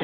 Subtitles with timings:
[0.00, 0.03] you.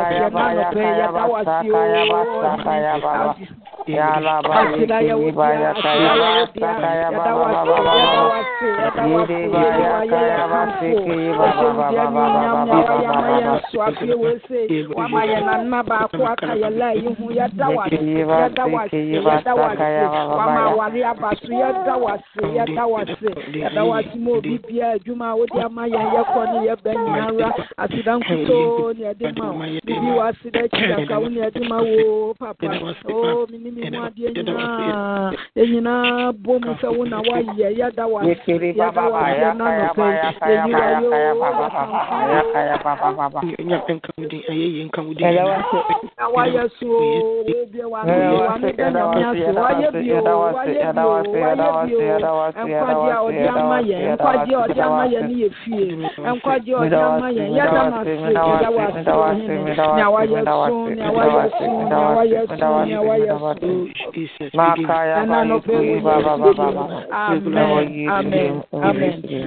[0.00, 2.00] That was your
[32.38, 32.80] Papa,
[33.12, 33.46] oh,
[35.56, 40.06] nyinaa bɔ mu sɛ wo na woayɛ yɛda wase yɛda wase nanɔpɛ
[46.18, 52.08] na wayɛ so wobie wane wane nyame ase wayɛ bio wayɛ bio wayɛ bio
[52.66, 55.84] nkwagye a ɔde ama yɛn nkwagye a ɔde ama yɛn ne yɛ fie
[56.20, 61.08] nkwagye a ɔde ama yɛn yɛda no ase yɛda wase ɔhene nea wayɛ so nea
[61.16, 62.54] wayɛ so nea wayɛ so
[62.84, 63.59] nea wayɛ so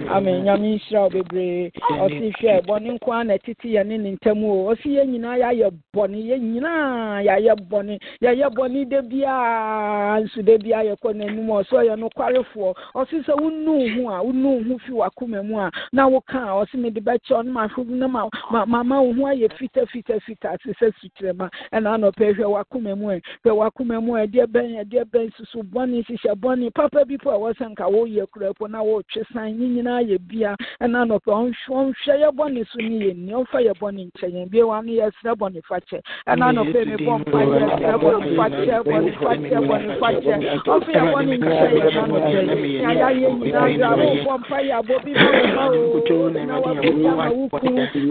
[0.09, 1.72] amen nyame nhyira wo bebree
[2.03, 5.38] ɔse hwɛ bɔne nko a na ɛtete yɛ ne ne ntam o ɔse yɛn nyinaa
[5.38, 11.47] yɛayɛ bɔne yɛn nyinaa yɛayɛ bɔne yɛyɛ bɔne da biaa nso da biaa yɛkɔ n'anim
[11.50, 16.07] ɔsɛ ɔyɛ nokwarefoɔ ɔse sɛ wonu ho a wonu ho fi wakoma mu a na
[16.07, 20.57] woka a ɔse mede bɛkyɛ no mahwɛ na mama wo ho ayɛ fita fita fita
[20.62, 24.69] te sɛ sukyerɛma ɛna anɔpɛ hwɛ wakoma mu ɛ hwɛ wakoma mu ɛ ɛdeɛ bɛn
[24.84, 28.53] ɛdeɛ bɛn susu bɔne hyehyɛ bɔne papa bi po a ɛwɔ sɛ nka woyɛ kura
[28.53, 29.53] po na wotwe san.
[29.58, 30.56] Ne nyinaa yɛ bia.
[30.81, 31.31] Ɛna anɔpɛ
[31.69, 34.92] ɔnhwɛ yɛ bɔne so ne yɛ nni ɔmfa yɛ bɔne nkyɛ yɛn bia wa no
[34.92, 40.92] yɛsrɛ bɔne fakyɛ ɛna anɔpɛ mebɔ mpa yɛsrɛ bɔne fakyɛ bɔne fakyɛ bɔne fakyɛ ɔmfa
[40.92, 42.40] yɛ bɔne nkyɛ yɛn nanɔpɛ
[42.84, 45.66] yɛayɛ nyinaa yɛ abɔbɔ mpa yɛ abɔ bi ma
[46.13, 47.58] o na wabɛdi ama wo ku.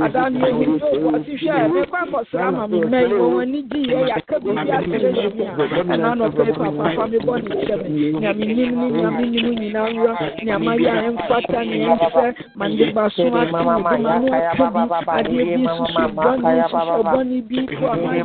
[0.04, 0.64] Adane yɛhi
[1.04, 2.78] wɔsi hwɛ mekɔ akɔsra ama me.
[2.81, 5.44] Mma yi wɔn ani gye yɛ yɛaka biribi akyerɛ nyame
[5.81, 9.25] a ɛna na ɔpɛ fa papa mi bɔ ne nkyɛn mi nyame nim ne nyame
[9.32, 12.25] nim nyinaa wura nyama yi a ɛmfata ne ɛmfɛ
[12.56, 14.82] mande ba so ato ne bi ma ne ɔto bi
[15.19, 18.22] adeɛ bi soso bɔne soso bɔne bi to ama deɛ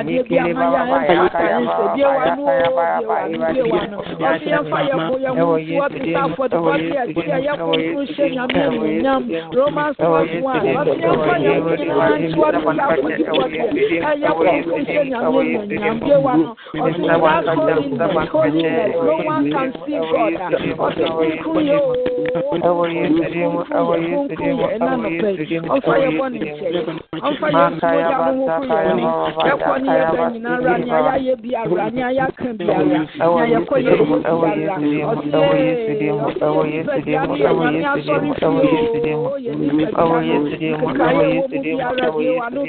[0.00, 3.64] adeɛ bi ama yɛ a ɛmfata ne nsɛ deɛ wa no deɛ wa no deɛ
[3.70, 3.98] wa no
[4.30, 8.86] ɔsi yɛmfa yɛbo yɛbo nsu ɔkita afɔdebɔ se ɛsi a yɛbo nso hyɛ nyame mu
[9.02, 9.22] nyam
[9.56, 14.42] romans one one ɔsi yɛmfa yɛbo nyinaa nsu ɔkita afɔdebɔ se ɛyɛbo
[15.30, 16.56] mu nyam deɛ wa no
[16.90, 20.34] ɔsi without holiness holiness no one can see God
[20.84, 21.94] ɔsi kronkron yɛ o
[25.70, 27.64] ɔmfa yɛ bɔ ne nkyɛn ɔmfa yɛ mogya hohoro
[28.50, 29.10] yɛ ho
[29.46, 34.76] yɛkɔ ne yɛbɛ nyinara nea yɛayɛ biara nea yɛaka biara nea yɛkɔ yɛ hu biara
[35.10, 35.38] ɔse
[36.50, 42.46] ɔsepɛdia ne yɛ nyame asɔre fie o yɛ nipadua no kekaeɛ wɔ mu biara biewa
[42.50, 42.60] no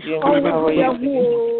[0.00, 1.59] biewa no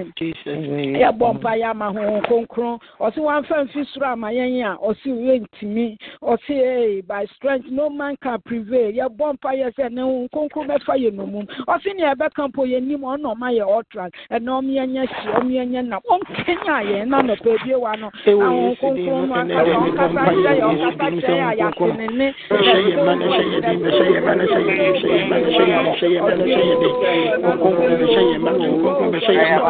[0.47, 0.95] amen.
[0.95, 5.41] yɛbɔ mpa yɛ ama honhom kronkron ɔsi wɔnfa mfi soro ama yɛn a ɔsi yɛ
[5.45, 10.29] ntumi ɔsi ee by strength no man can prevail yɛbɔ mpa yɛ sɛ ne honhom
[10.31, 14.49] kronkron bɛfa yɛ nomu ɔsi nea ɛbɛka mpo yɛ nim ɔno ɔma yɛ ɔtran ɛna
[14.59, 17.95] ɔmo yɛn nyɛ si ɔmo yɛn nyɛ nam ɔmo kenya yɛn na nɔpɛ ebie wa
[17.95, 22.27] no ahonhom kronkron no akasa ɔnkasa kyɛ yɛ ɔnkasa kyɛ yɛ ayase ne ne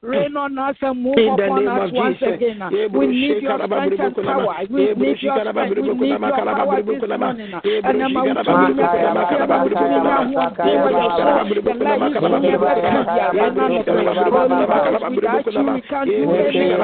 [0.00, 2.62] Rain on us and move upon us once again.
[2.92, 4.54] We need your strength and power.
[4.70, 5.76] We need your strength.
[5.76, 7.52] We need your power this morning.
[7.84, 8.82] And I'm out to you.
[8.84, 9.16] I'm
[15.14, 16.78] to you do anything.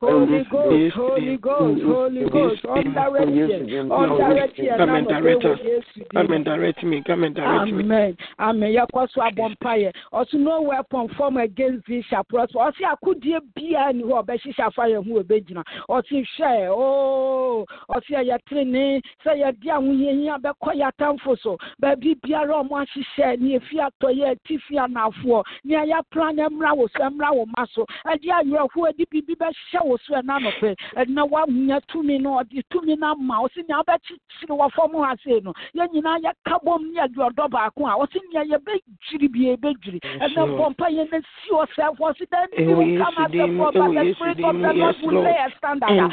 [0.00, 4.68] Holy Ghost, Holy Ghost, Holy Ghost, on direction, on direction.
[4.80, 5.56] Amen, director.
[6.16, 7.02] Amen, direct me.
[7.08, 7.82] Amen, direct me.
[7.82, 8.16] Amen.
[8.38, 8.72] Amen.
[8.72, 9.92] Yakwa so abompaye.
[10.12, 12.60] Also no weapon form against thee shall prosper.
[12.60, 15.64] Also akudie bia ni ho obehihya fa ye ho obegyina.
[15.88, 22.14] Also hwɛ oh o ɔsi ɛyɛ tirinii sɛ yɛde ahohiahia bɛkɔ yɛ atamfo so baabi
[22.22, 26.86] biara ɔmo ahyehyɛ ne efi atɔ yɛ ti fi anafoɔ nea yɛpra ne mmra wo
[26.96, 31.28] so mmra wo ma so ɛde awerɛhoɔ de biribi bɛhyɛ wo so ɛna nɔfɛ ɛna
[31.30, 35.52] wahunya tumi no ɔde tumi no ama ɔsi nea wabɛkyikyiri wɔ fam ha sei no
[35.74, 40.86] yɛn nyinaa yɛka bom ne aduɔdɔ baako a ɔsi nea yɛbɛdwiri bie bɛdwiri ɛna pɔmpa
[40.90, 44.56] yɛn na si ɔsɛ fɔ si dɛ ɛni kama sɛ fɔ ba the spirit of
[44.60, 44.96] the lord.
[45.02, 46.12] will lay a standard.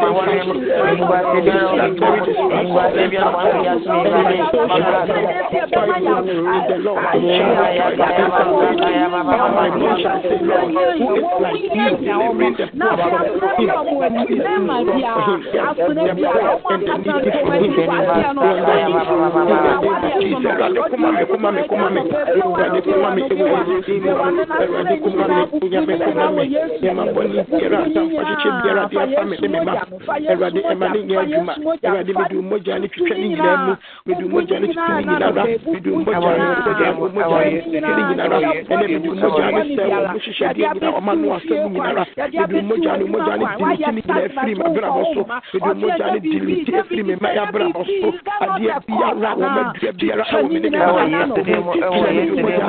[29.41, 33.73] twitwa Awurade ɛma ne nyɛ adwuma Awurade mede wo mogya ne twitwa ne nyinaa mu
[34.05, 37.61] mede wo mogya ne twitwa ne nyinaa mede wo mogya ne mogya wo mogya ne
[37.61, 38.29] twitwa ne nyinaa
[38.69, 42.53] ɛnɛ mede wo mogya ne sɛ wo mo hyehyɛdeɛ nyinaa ɔma no asɛm nyinaa mede
[42.53, 45.21] wo mogya ne mogya ne diliti ne nyinaa afiri m'abrabɔ so
[45.53, 48.07] mede wo mogya ne diliti afiri me mma abrabɔ so
[48.45, 52.21] adeɛ biara wɔ madua biara ɛwɔ me ne me ma gyina mede wo mogya ne
[52.21, 52.61] hyɛ ne nyinaa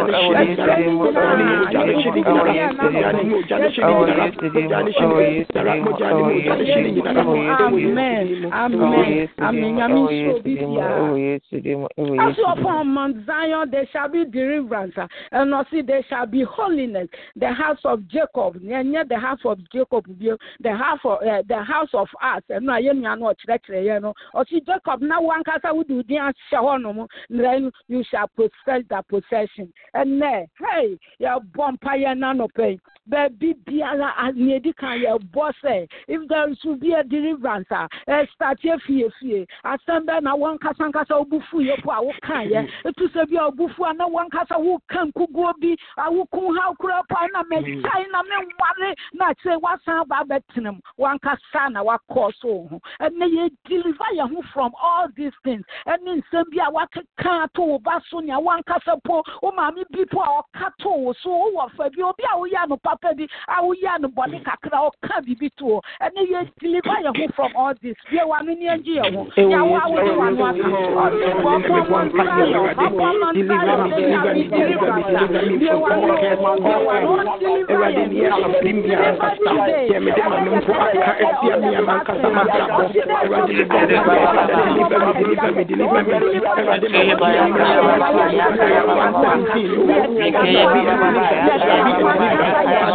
[1.12, 2.52] ɔma ne mogya ne hyɛ ne nyinaa
[3.33, 6.81] mogya ne hyɛ ne nyinaa mogya ne hyɛ ne nyinaa mogya ne mogya ne hyɛ
[6.83, 8.51] ne nyinaa Amen.
[8.53, 9.29] Amen.
[9.41, 9.79] Amen.
[12.21, 14.95] As upon Mount Zion there shall be deliverance,
[15.33, 17.09] and also there shall be holiness.
[17.37, 21.91] The house of Jacob, near the house of Jacob, the house of uh, the house
[21.95, 22.43] of us.
[22.49, 23.33] And no, you know,
[23.69, 26.33] you know, or see Jacob now one casa would do the
[27.31, 29.73] then you shall possess that possession.
[29.95, 32.79] And there, hey, your bumpire nano pay.
[33.09, 38.61] Baby, biara nedi kan yɛ bɔ sɛ if there should be a deliverance a ɛstart
[38.63, 39.47] yɛ fie fie.
[39.65, 43.37] Asɛm bɛ na wɔn kasa nkasa obufu yɛ po a woka yɛ etu sɛ bi
[43.43, 47.43] a obufu a na wɔn kasa woka nkuguo bi awokun ha kura po a na
[47.43, 52.81] mɛkyae na mɛnware na kyerɛ wasan ba abɛtena mu wɔn kasa na wakɔ so ho.
[53.01, 55.65] Ɛnna yɛ deliver yɛn ho from all these things.
[55.89, 59.83] Ɛne nsɛm bi a wakeka to wo ba so nea wɔn kasa po wo maame
[59.91, 63.15] bi po a ɔka to wo so wowɔ fɛ bi obi a woyɛ no papa
[63.17, 67.75] bi a woyi anobɔne kakra ɔka biribi to ɛne yɛ deliver yɛn ho from all
[67.83, 70.69] this yɛ wa no neɛ ngye yɛn ho yɛ wo a wode wa no aka
[71.03, 75.21] ɔde bɔ ɔpɔ ama nsa yɛ ɔpɔ ama nsa yɛ ɔde nyame deliver sa
[75.63, 80.63] yɛ wa no yɛ wa no deliver yɛn deliver today yɛ wa no
[91.63, 92.82] Thank you.
[92.83, 92.89] Be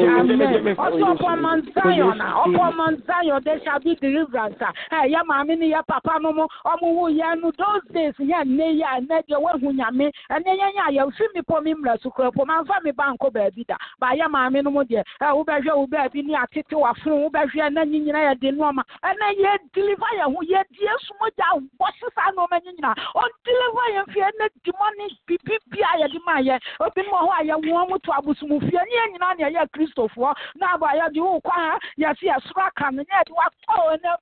[0.00, 4.66] Ọ̀pọ̀ ọmọ ń sáyọ̀ náà, ọ̀pọ̀ ọmọ ń sáyọ̀ dé ṣáájú deliverance.
[5.00, 8.82] Ẹ̀yẹ́ màmí ni yẹ pàpá mímú, ọmọ wù yẹn no those days nyɛ nne yi
[8.82, 10.10] a ɛnɛ deɛ wahu nyame.
[10.30, 13.66] Ɛnɛ yɛn a yɛmfi mepɔ me mmerɛ so kora po mamfa me ba nkɔ baabi
[13.66, 13.76] da.
[14.00, 18.00] Baayɛ maame no mu deɛ ɛ wobɛhwɛ wo baabi ne atete waforo wobɛhwɛ ɛnɛ nyi
[18.00, 21.48] nyina yɛde nnoɔma ɛnɛ yɛdiliva yɛ ho yɛdi yesu mogya
[21.80, 22.94] wɔ se saa nnoɔma nyi nyina.
[23.14, 26.58] Ɔndiliva yɛn fie ɛnɛ dimɔne bibibi a yɛde ma yɛ.
[26.80, 30.34] Obinom wɔ hɔ a yɛwoa mu to abosomufie ne yɛ nyinaa ne ɛyɛ kristofoɔ.
[30.56, 34.16] Na abɔ a yɛde wokɔ ha yɛse yɛsoro aka no ne yɛde wakɔ ɛnɛ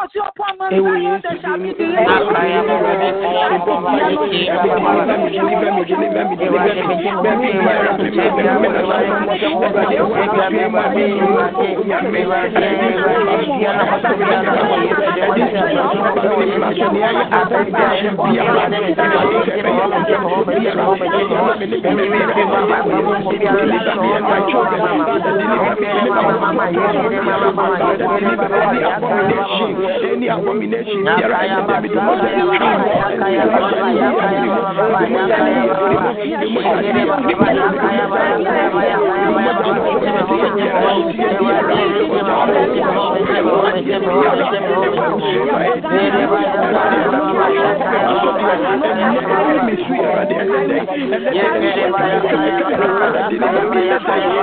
[0.00, 0.64] ọtí ọ̀pọ̀ ọmọ
[1.04, 2.02] yóò ṣe ṣàbí ìdílé.
[28.96, 29.72] Abomination,
[30.12, 31.88] any abomination, here I am, the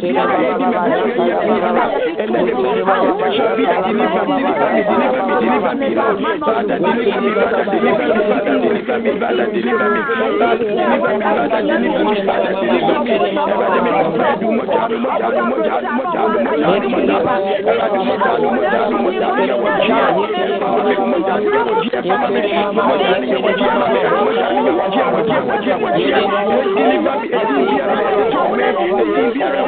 [29.35, 29.66] ja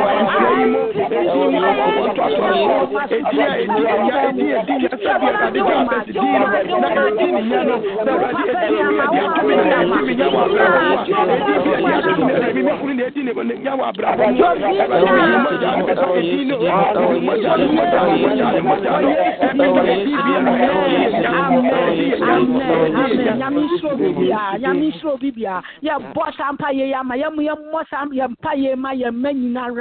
[24.59, 28.51] Yamisro Bibia, yɛ bɔ sanpa yɛ yɛ ama yɛ mu yɛ mmɔ sanpa yɛ mpa
[28.55, 29.09] yɛ ma yɛ.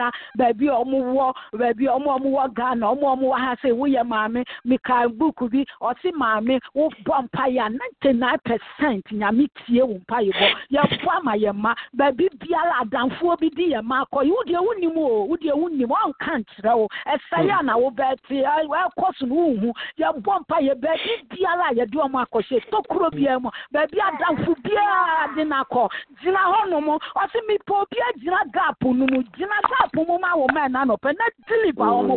[0.08, 5.08] ha beebi ọmụwọ beebi ọmụ ọmụwọ gaa na ọmụ ọmụwọ ha sị wụnye maame mika
[5.08, 10.32] buku bi ọ sị maame wụbọ mpa ya 99 percent nyame tie wụ mpa ya
[10.40, 14.32] bọ ya bụ ama ya mma beebi biara adamfuo bi di ya mma akọ ya
[14.32, 17.90] ụdị ewu nim o ụdị ewu nim ọ nka nkyerɛ o ɛsɛ ya na wụ
[17.90, 23.10] bɛti ɛkɔ so na uhu ya bọ mpa ya beebi biara yɛde ọmụ akɔhyɛ tokuro
[23.10, 23.50] biara mu.
[23.72, 25.88] Beebi adamfu biara dị n'akọ
[26.22, 30.46] gyina hɔ nom ọ sị mipa obi gyina gaapụ nom gyina gaapụ mu ma wɔ
[30.54, 31.10] mɛ na nɔpɛ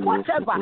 [0.01, 0.57] whatever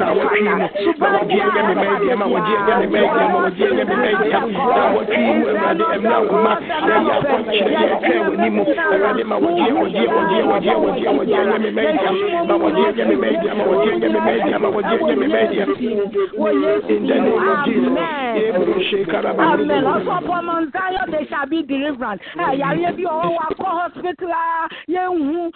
[0.00, 0.54] na wɔtwe mu
[1.00, 2.54] na wɔgye ɛyɛ me mma adiɛ ma wɔgye
[21.68, 24.32] deliverance ẹ̀yà yẹ bí ọwọ́ wa kọ́ hospital
[24.94, 25.50] yẹn ń hu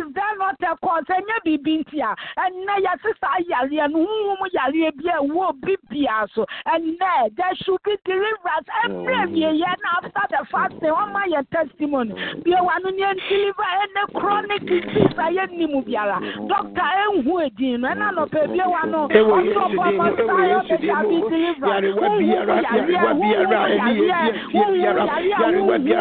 [0.00, 1.98] is there not a cause ẹ̀yẹ́ bìbí ń tì
[2.38, 6.46] ɛnɛ yɛse saa yareɛ no honhom yareɛ bi a ɛwɔ obi bia so.
[6.66, 12.12] Ɛnɛ there should be deliverance ɛmmerɛ wieyɛ no after the fasting ɔma yɛ testimony.
[12.44, 18.06] Biowa no ne ɛndeliver ɛnɛ chronic disease a yɛnnim biara dɔkta ɛnhu edin no ɛna
[18.16, 22.58] nɔpɛ biowa no ɔsɔbɔmɔ saa yɛbɛgya bi deliverance honhom yareɛ
[23.00, 23.66] honhom yareɛ
[24.52, 25.10] honhom yareɛ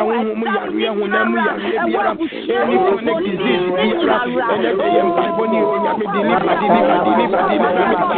[0.09, 4.17] honhom ɛdam ne nam ɛwɔ abusua honhom ne disease biara
[4.53, 8.09] ɛnɛ bɛyɛ mpaebɔ ne onyame wɔgye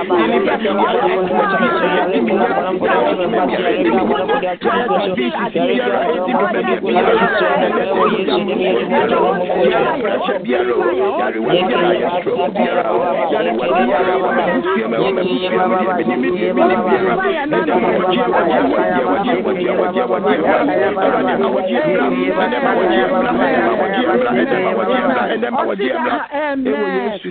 [25.68, 25.92] wɔgye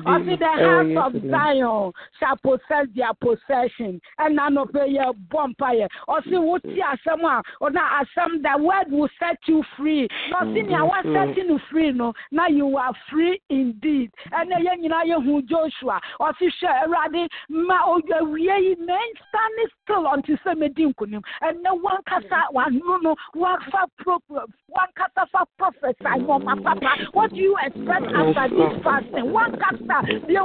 [0.07, 0.60] Amen.
[0.65, 4.01] House of Zion shall possess their possession.
[4.19, 5.89] And none of your bumpire.
[6.09, 10.09] Or see what you are someone or not some the word will set you free.
[10.31, 10.75] Not seeing mm-hmm.
[10.75, 11.33] I was mm-hmm.
[11.33, 12.13] setting you free, no.
[12.31, 14.11] Now you are free indeed.
[14.33, 18.99] And then you know who Joshua or see share ready ma oh, o ye men
[19.29, 21.23] standing still until some medinkunim.
[21.41, 22.55] And no one kasa mm-hmm.
[22.55, 23.59] one no no one
[24.05, 24.19] for
[24.69, 26.87] one kasa for prophesy my papa.
[27.13, 29.33] What do you expect after this fasting?
[29.33, 30.07] One kasa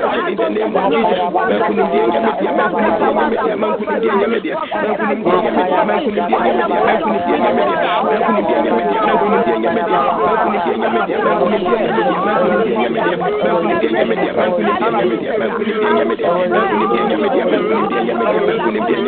[0.00, 0.92] the name of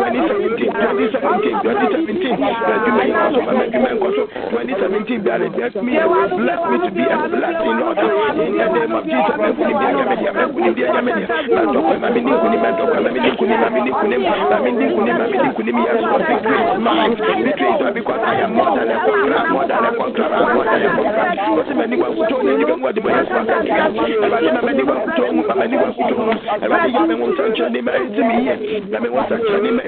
[5.31, 7.97] Bless me to be a blessing, Lord,
[8.35, 11.01] in the name of Jesus, me kuni mi anya me dia, me kuni mi anya
[11.01, 11.27] me dia.
[11.55, 13.91] Ma doko ma mi ni kuni ma doko ma mi ni kuni ma mi ni
[13.95, 17.13] kuni ma mi ni kuni ma mi ni kuni mi yes, Lord, victory is mine.
[17.15, 20.65] Victory is mine because I am more than a conqueror, more than a conqueror, more
[20.65, 21.29] than a conqueror.
[21.61, 24.25] Kasi me ni wa kuto ni be mo di mo yes, Lord, thank you.
[24.25, 26.33] Ewadi ma me ni wa kuto mu, ma me ni wa kuto mu.
[26.65, 28.55] Ewadi ya me mo sancho ni ma eti mi ye,
[28.91, 29.81] ya me mo sancho ni ma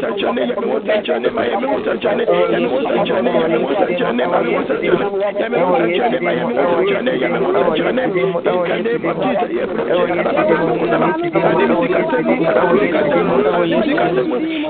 [0.00, 3.58] sancho ni ma, ya me mo sancho ni, ya me mo sancho ni, ya me
[3.58, 6.46] mo sancho ni, ma me mo sancho ni, ya me mo sancho ni, ma ya
[6.46, 8.02] me mo sancho ni, ya me mo sancho ni.
[8.06, 10.08] In the name of Jesus, yes, Lord.
[10.08, 10.32] Ya me
[10.66, 13.96] mo sancho ni, ya me mo sancho ni, ya me mo sancho ni, ya me
[13.96, 14.66] mo sancho ni.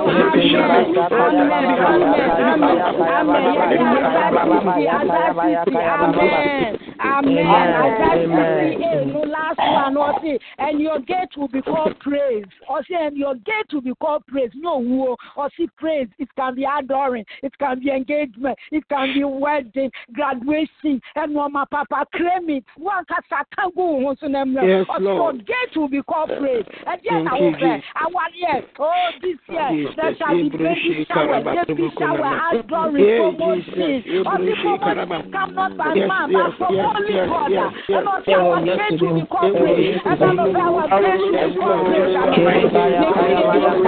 [5.96, 6.78] Amen.
[6.98, 7.46] Amen.
[8.16, 9.12] Amen.
[9.12, 12.44] No last one, and your gate will be called praise.
[12.68, 14.50] Or say, and your gate will be called praise.
[14.54, 16.08] No war or see praise.
[16.18, 17.24] It can be adoring.
[17.42, 18.58] It can be engagement.
[18.70, 22.64] It can be wedding, graduation, and mama papa claim it.
[22.76, 24.54] One can go in them.
[24.54, 24.86] Yes,
[25.46, 26.64] gate will be called praise.
[26.86, 28.62] And yes, I will say, I want yes.
[28.78, 34.02] Oh, this year there shall be baby shower, baby shower, adoring, promotion.
[34.26, 37.52] Or the promotion come not by man, but from holy God.
[37.88, 40.00] And also our gate will be called praise.
[40.04, 41.86] And also our gate will be called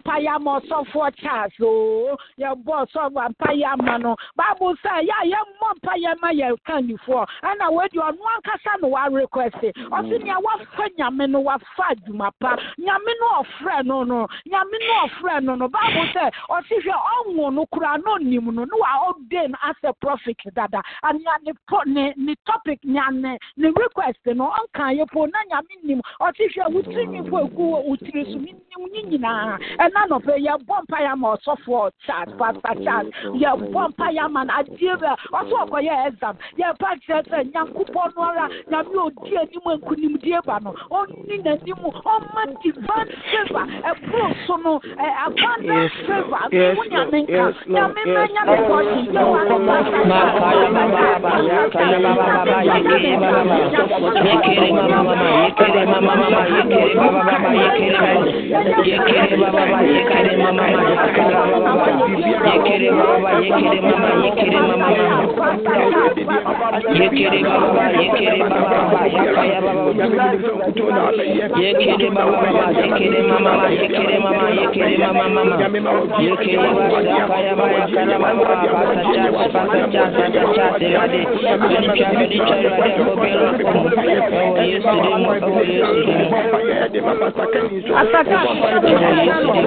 [0.00, 5.68] mpayɛ ma ɔsɔfoɔ charles o yɛbɔ ɔsɔfo mpayɛ ma no bible sɛ yɛ a yɛmmɔ
[5.80, 11.40] mpayɛ ma yɛka nifoɔ ɛna wadi ɔno ankasa no warequest ɔse nea wafa nyame no
[11.40, 16.30] wafa adwuma pa nyame no ɔfrɛ no no nyame no ɔfrɛ no no bible sɛ
[16.50, 20.82] ɔse hwɛ ɔnwo no koraa na ɔnim no ne wa ɔde no asɛ prophet dada
[21.02, 25.38] anea ne po ne ne topic nea ne ne request no ɔnka yɛ po na
[25.50, 30.02] nyame nim ɔte hwɛ wotiri fo egu wɔ wotiri so mi nim ne nyinaa ɛna
[30.10, 35.56] nɔpɛ yɛbɔ mpayɛ ma ɔsɔfoɔ charles pastor charles yɛbɔ mpayɛ ma no adeɛ bɛ ɔsɔ
[35.64, 41.36] ɔkɔyɛ exam yɛba kyerɛ sɛ nyankopɔn no ara nyame odi anim nkonimdie ba no ɔni
[41.44, 41.82] n'anim
[42.14, 48.42] ɔma divine favour ɛboro so no ɛ abundant favour ne wo nyame nka nyame mɛnya
[48.46, 49.56] ne kɔɔkye yɛ wa ne
[58.86, 60.66] Yekere mama mama yekere mama
[75.06, 75.74] baba mama mama baba
[76.66, 79.12] baba yakaya baba baba mama
[79.68, 80.12] mama
[81.26, 81.30] mama
[82.06, 83.20] mama
[83.96, 84.40] baba
[84.76, 84.94] yakaya baba
[85.26, 86.06] baba
[88.86, 89.65] beni beni.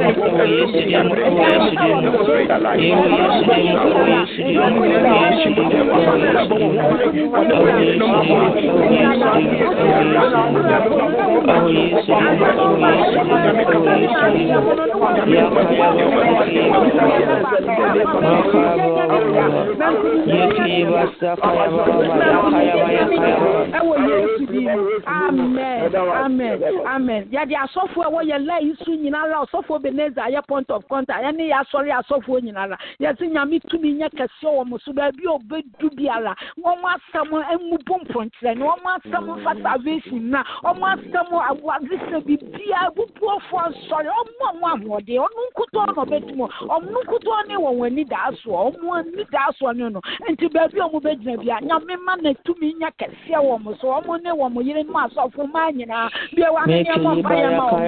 [25.07, 25.95] Amen.
[26.25, 26.62] Amen.
[26.88, 27.27] Amen.
[27.31, 31.23] Yàdi asọ́fo ẹ̀wọ̀ yẹ lẹ́yìn sùn nyinara ọ̀sọ́fo ebeneza ayɛ point of contact.
[31.23, 35.89] Ɛne yɛ asɔre asɔfoɔ nyinara yɛsi nyame tumi nyɛ kɛseɛ wɔ so baabi a obedu
[35.95, 36.36] biara.
[36.58, 43.65] Wɔn asɛm emu bɔ mpɔnkyerɛni wɔn asɛm fa salvation na wɔn asɛm awadisɛ bibia bubuofoɔ
[43.73, 45.19] nsɔre wɔn a ahoɔden.
[45.19, 49.75] Ɔno nkutɔ na ɔbɛtum ɔno nkutɔ ne wɔn ani da asoɔ wɔn ani da asoɔ
[49.75, 50.02] ne no.
[50.30, 53.88] Nti baabi a wɔn bɛgyina bia nyame ma na tumi nyɛ kɛseɛ wɔ so.
[53.88, 56.10] Wɔn ne wɔn yere mu asɔfo maa nyinaa.
[56.36, 57.80] Bia wɔn ani yɛ mpa yɛ ma wɔn.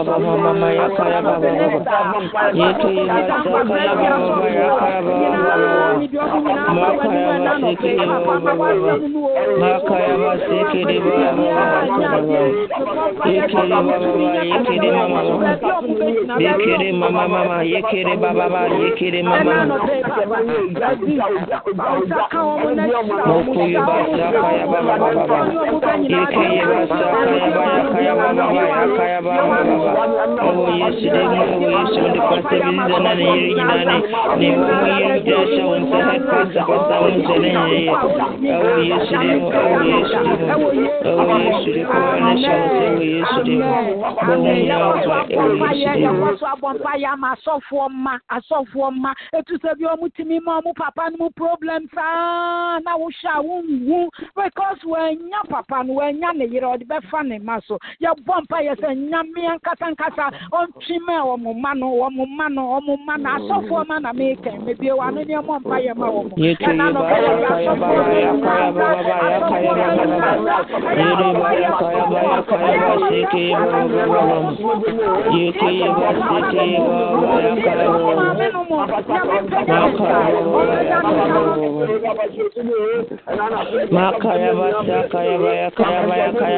[0.00, 5.30] Asɔfo mama ya kaya baba ye ke kaya baba ya kaya baba
[6.74, 8.54] ma kaya ba se ke baba
[9.60, 11.50] ma kaya ba se ke baba
[13.30, 13.96] ye ke de baba
[14.50, 15.20] ye ke mama
[16.40, 19.54] ye mama mama ye ke baba ba ye mama
[23.26, 25.38] mo ko ye kaya baba baba
[26.10, 27.06] ye ke ye ba sa
[27.92, 28.44] kaya baba
[28.96, 31.80] kaya baba baba yesterday, you
[59.80, 63.86] and and nkasa ɔntwe ma ɔmo ma no ɔmo ma no ɔmo ma no asɔfoɔ
[63.88, 66.28] ma na meka mebie wa no nneɛma mpa yɛ ma wɔn
[66.66, 68.40] ɛna no bɛyɛ asɔfoɔ
[83.90, 86.00] Makaya basa kaya baya kaya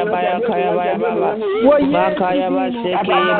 [0.05, 1.29] baya kaya baya baba.
[1.91, 3.35] Makaya basa kaya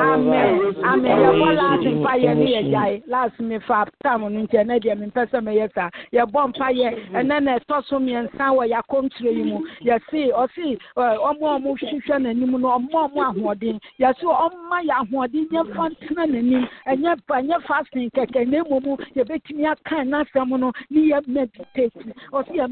[0.00, 0.70] Amen.
[0.90, 5.06] Laase mpa yɛ ne yɛ gyae laase mi fa tam no nkyɛn ne deɛ mi
[5.06, 9.32] mpɛ sɛ mi yɛ saa yɛbɔ mpa yɛ ɛnɛ na ɛtɔ so mmiɛnsa wɔ yɛakɔntire
[9.36, 14.94] yi mu yɛsi ɔsi ɔmo ɔmo hwehwɛ n'anim no ɔmo ɔmo ahoɔden yɛsi ɔmo yɛ
[15.00, 20.58] ahoɔden nyɛ fa ntena n'anim ɛnyɛ fa ɛnyɛ fasting kɛkɛ na mu yɛbɛtumi aka n'asɛm
[20.58, 21.92] no ne yɛ meditate
[22.32, 22.68] ɔsi yɛ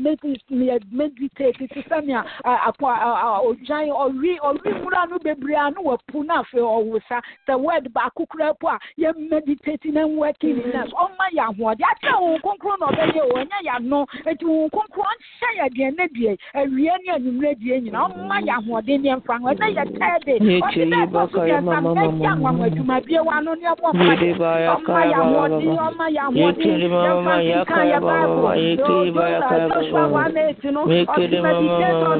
[0.92, 2.86] meditate ti sɛ nea akɔ
[3.48, 8.54] odwan ɔwi ɔwi nwura no bebree ano wɔ pu n'afɛ ɔwosa sɛ word baako kura
[8.54, 10.08] po a yɛ meditate na.
[10.08, 14.06] Working in us ɔma yɛ ahoɔden akyɛ wɔn konkron na ɔbɛyɛ o ɛnyɛ yɛ ano
[14.26, 18.52] eti wɔn konkron ɔnhyɛ yɛ deɛ ne deɛ awie ne anwummerɛ deɛ nyinaa ɔma yɛ
[18.58, 20.34] ahoɔden ne mfa ho ɛnɛ yɛ tɛɛ de.
[20.58, 21.84] Ɔsi dɛ ɛtɔ so yɛ sam.
[21.84, 24.32] ɛyɛ anwanwa adwuma bie wa no ne ɛbɔ mpa yɛ
[24.74, 30.68] ɔma yɛ ahoɔden ɔma yɛ ahoɔden yɛmfa sika yɛ baabu ɛtɔ so awa na eti
[30.72, 32.18] no ɔsi meditate on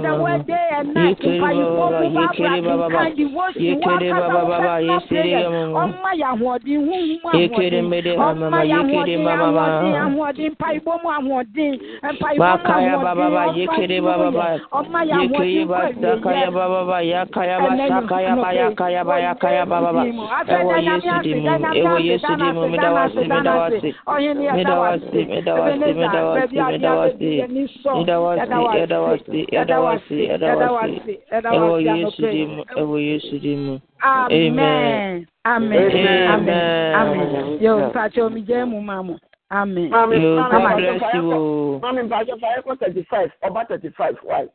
[31.58, 32.42] yesu yesu yesu di
[32.76, 33.78] ẹwọ Yesu di mu.
[34.02, 35.26] Amen.
[35.44, 36.28] Amen.
[36.28, 36.94] Amen.
[36.94, 37.59] Amen.
[37.61, 39.18] Yo, pàṣẹ omi jẹ́ mu máa mọ̀.
[39.50, 39.90] Amen.
[39.90, 41.78] Yóò God bless you o.
[41.83, 44.46] Mami Bàjọ́ Fayẹ́kọ̀ thirty five ọba thirty five why?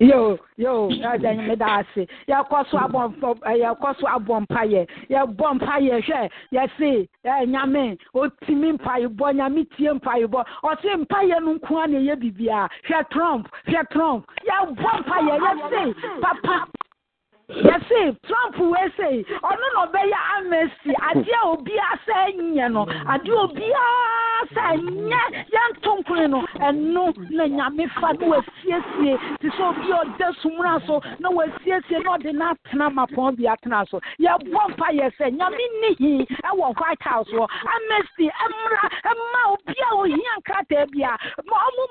[0.00, 0.88] Yo, yo.
[0.88, 2.06] ẹ̀jẹ̀ yìí mi dá a sí.
[2.28, 3.10] Yẹ kọ́ so abọ̀
[3.58, 4.86] yẹ kọ́ so abọ̀ mpa yẹ.
[5.10, 9.64] Yẹ bọ̀ mpa yẹ hwẹ́ yẹ sí ẹ̀ nyame otí mi mpa yìí bọ̀ nyame
[9.76, 10.44] tie mpa yìí bọ̀.
[10.62, 12.68] Ọ̀sẹ̀ mpa yẹ nu nkún á na yẹ bìbí a.
[13.10, 14.24] Trump hwẹ́ Trump.
[14.46, 16.66] Yẹ bọ̀ mpa yẹ yẹ sí papa
[17.48, 20.92] yɛse trump wei sei ɔno na ɔbɛyɛ amnesty.
[21.08, 24.18] Adeɛ a obiara sɛ nyɛ no adeɛ obiara
[24.52, 24.64] sɛ
[25.08, 25.22] nyɛ
[25.54, 30.86] yɛnto nkone no ɛno na nyame fa na wasiesie te sɛ obi a ɔda sumuna
[30.86, 35.32] so na wasiesie na ɔde no atena mapɔn bi atena so yɛbɔ mpa yɛ sɛ
[35.32, 41.00] nyame nni hi ɛwɔ white house hɔ amnesty ɛmmra ɛma obi a ohia nkrataa bi
[41.00, 41.84] ɔmo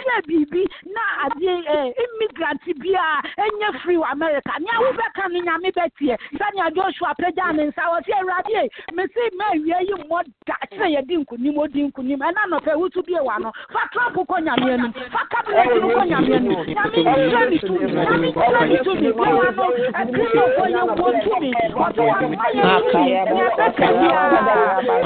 [0.00, 5.38] kra biribi na adeɛ ɛ immigrant bi a ɛnyɛ free wɔ america nea wobɛka no
[5.40, 8.62] nyame bɛteɛ sɛnea joshua pagya ne nsa wɔ sɛ awurade
[8.94, 13.20] mese ma awie yi mmɔ da kyerɛ yɛdi nkonim ɔdi nkonim ɛna nɔpɛ wotu bie
[13.20, 17.42] wa no fa trump kɔ nyame anim fa cabinet no kɔ nyame anim nyame nhyira
[17.50, 19.64] ne tumi nyame nhyira ne tumi bɛwa no
[20.00, 21.50] akristofoɔ yɛ wɔ tumi
[21.84, 24.40] ɔso wama yɛ tumi nea ɛbɛka biara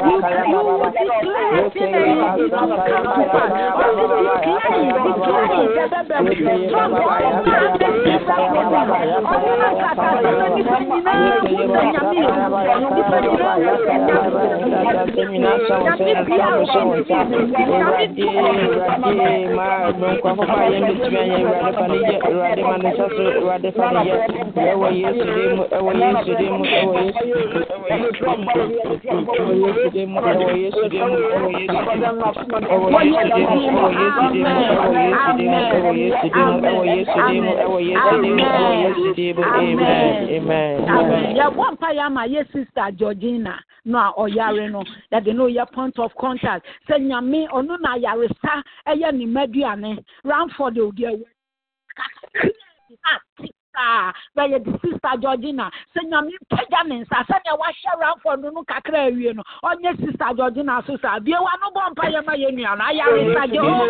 [0.04, 0.16] you
[0.50, 0.62] you
[0.94, 3.50] declare sinɛ yi come to pass
[3.82, 4.83] ɔse declare
[34.34, 34.73] Amen.
[41.38, 42.90] yɛbɔ mpa yɛ ama yɛ sister
[46.14, 47.96] contact sɛ nyame ɔno na
[53.74, 58.62] saa bɛyɛ de sista georgina sɛ nyame mpagya ne nsa sɛnea wahyɛ ramfo no no
[58.64, 62.32] kakra awie no ɔnyɛ sista georgina so saa bie wa no bɔ mpa yɛ ma
[62.34, 63.86] yɛ nua no ayare sa gye ɔma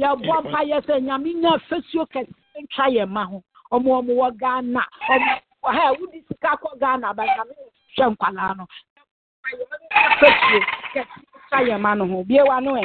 [0.00, 2.32] yɛbɔ mpa yɛ sɛ nyame nya afasuo kɛse
[2.62, 3.38] ntwa yɛ ma ho
[3.74, 4.82] ɔmo ɔmo wɔ ghana
[5.12, 5.32] ɔmo
[5.72, 7.14] ha wodi sika kɔ ghana?
[7.16, 7.54] Banyame
[7.96, 8.64] hwɛ nkwalaa no.
[11.46, 12.04] Ntwa yɛ ma no.
[12.06, 12.84] Ho biewa no ɛ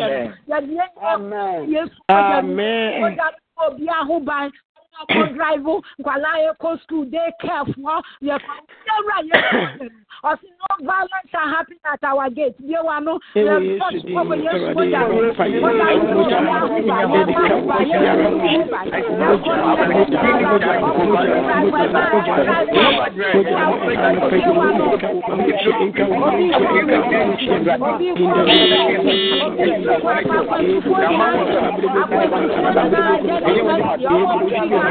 [0.47, 0.87] no biewa
[1.17, 3.17] no yɛ Amen.
[5.01, 8.53] Obi ahoban ọkọ draivu nkwalaa yẹ kọ school dey careful yẹ kọ
[8.87, 9.59] yẹwura yẹ kọ
[10.29, 13.43] ọsì no violence happening at our gate bí wa no yẹ
[13.79, 13.87] kọ
[14.21, 15.01] ọkọ yẹ sọ mọjà
[15.63, 18.35] mọjà yẹ mọjà yẹ ahoba yẹ má ahoba yẹ ahoba
[18.91, 19.01] yẹ
[19.41, 20.11] kọ at the right
[21.41, 22.69] place at the right
[34.71, 34.90] time.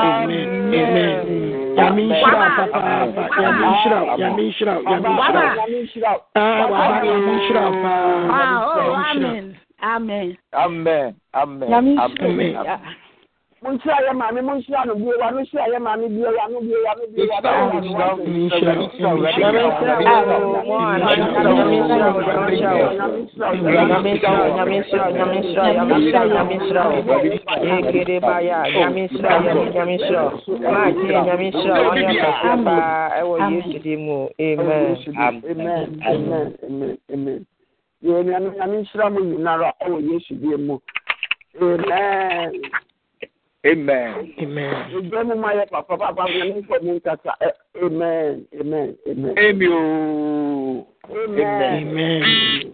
[0.00, 0.48] Amen.
[0.74, 1.76] Amen.
[1.76, 3.22] Yami nhyira papaapa.
[3.42, 3.98] Yami nhyira.
[4.20, 4.74] Yami nhyira.
[4.90, 6.12] Yami nhyira.
[6.34, 8.28] Ah, waba yami nhyira paa.
[8.30, 9.30] Ah, oh, Yami nhyira.
[9.30, 9.56] amen.
[9.82, 10.36] Amen.
[10.52, 11.14] Amen.
[11.34, 11.68] Amen.
[11.70, 12.96] Nyame Amen.
[13.62, 13.70] Nhyira.
[13.70, 16.94] Munhyira yɛ maame munhyira no bie wa hyira yɛ maame bie wa no bie wa
[16.98, 17.36] no bie wa.
[38.02, 40.78] Yɛ nyame nyame nhyira mu nyinara ɛwɔ Yesu die mu.
[41.60, 42.62] Amen.
[43.66, 44.32] Amen.
[44.40, 44.74] Amen.
[44.88, 45.36] Amen.
[47.80, 48.56] Amen.
[48.56, 48.96] Amen.
[49.06, 49.36] Amen.
[51.10, 51.88] Amen.
[51.88, 52.72] Amen.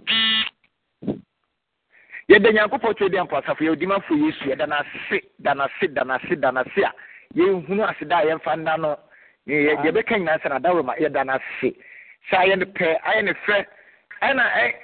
[2.30, 3.86] yɛda nyankopɔn twɛ deɛ mpo asafo yɛwodi
[4.26, 6.92] yesu yɛda no ase da no ase da no ase da no ase a
[7.36, 8.96] yɛhunu ase da a yɛmfa nna no
[9.46, 11.74] Yɛ- yɛ- yɛbɛka nyinaa sɛ nada wrɛma yɛda no ase
[12.30, 13.64] sɛ ayɛ no pɛ ayɛ no frɛ
[14.22, 14.42] ɛna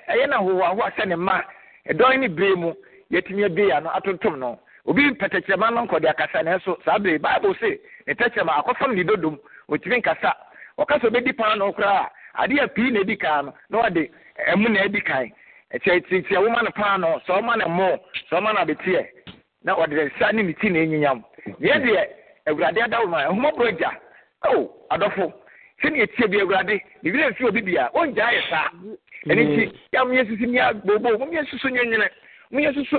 [0.09, 1.43] ɛyɛ no ahohoahoa sɛ ne ma
[1.91, 2.73] ɛdɔn ne bere mu
[3.11, 7.81] yɛtumi abie ano atontom no obi pɛtɛkyerɛma no nkɔde akasa nanso saa bere bible se
[8.07, 9.39] ne akɔfam ne dodom
[9.71, 10.33] ɔtumi nkasa.
[10.79, 12.09] Ɔka sɛ obɛdi pan no koraa
[12.39, 14.11] adeɛ a pii na ɛdi kan no na wɔde
[14.49, 15.31] ɛmu na ɛdi kan
[15.81, 17.99] tiatia woma no paa no sɛ ɔma no mo
[18.31, 19.07] sɛ ɔma no abeteɛ
[19.65, 21.23] na ɔde nsa ne ne ti na ɛnyinyam
[21.61, 22.07] deɛ deɛ
[22.47, 23.91] awurade adawo ma ɛhomɔborɔ agya.
[24.49, 25.33] O adɔfo
[25.83, 28.69] sɛnea ɛtie bi awurade ne werɛ mfi obi bia ɔngyaa yɛ saa.
[29.29, 32.09] Ɛno nti yɛ moyɛ susu ni abobo moyɛ susu nwenwene
[32.51, 32.97] moyɛ susu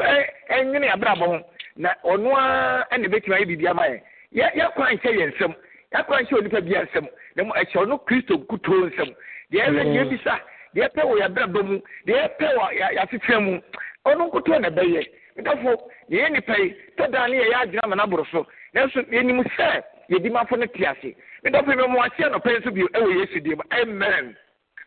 [0.50, 1.40] ɛnwene abrabɔ ho.
[1.76, 4.02] na ɔno ara ɛna ebɛtumi ayɛ biribi ama yɛ
[4.34, 5.54] yɛ yɛkora nhyɛ yɛn nsam
[5.94, 9.10] yɛkora nhyɛ onipa bi nsam na mo ɛhyɛ ɔno kristo kutuo nsam
[9.52, 10.40] deɛ ɛsɛ deɛ bisa
[10.76, 13.60] deɛ ɛpɛ wɔ yɛbrɛbɛ mu deɛ ɛpɛ wɔ yɛasekyerɛ mu
[14.06, 15.04] ɔno nkutuo na ɛbɛyɛ.
[15.36, 18.46] Nidafo yɛyɛ nipa yi tɛdaa ne yɛyɛ agyina ama n'aboro so.
[18.74, 21.16] Nanso yɛnim sɛ yɛdi ma afɔ ne te ase.
[21.44, 23.64] Nidafo yi mo ahyɛ no pɛn so bi ɛwɔ yesu deɛ mu.
[23.72, 24.36] Amen.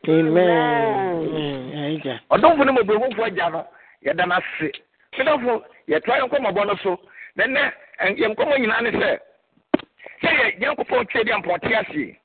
[0.09, 2.20] amen.
[2.30, 3.66] ɔdɔnfo ne mo bɛ agya no
[4.05, 4.70] yɛda n'ase.
[5.18, 7.01] Nidafo yɛtoa yɛ nkɔmmɔbɔ no so.
[7.37, 7.72] Na nnɛ
[8.18, 9.18] yɛ nkɔmmɔ nyinaa ne sɛ
[10.22, 12.16] sɛ yɛ nyankopɔn twɛ deɛ mpɔte aseɛ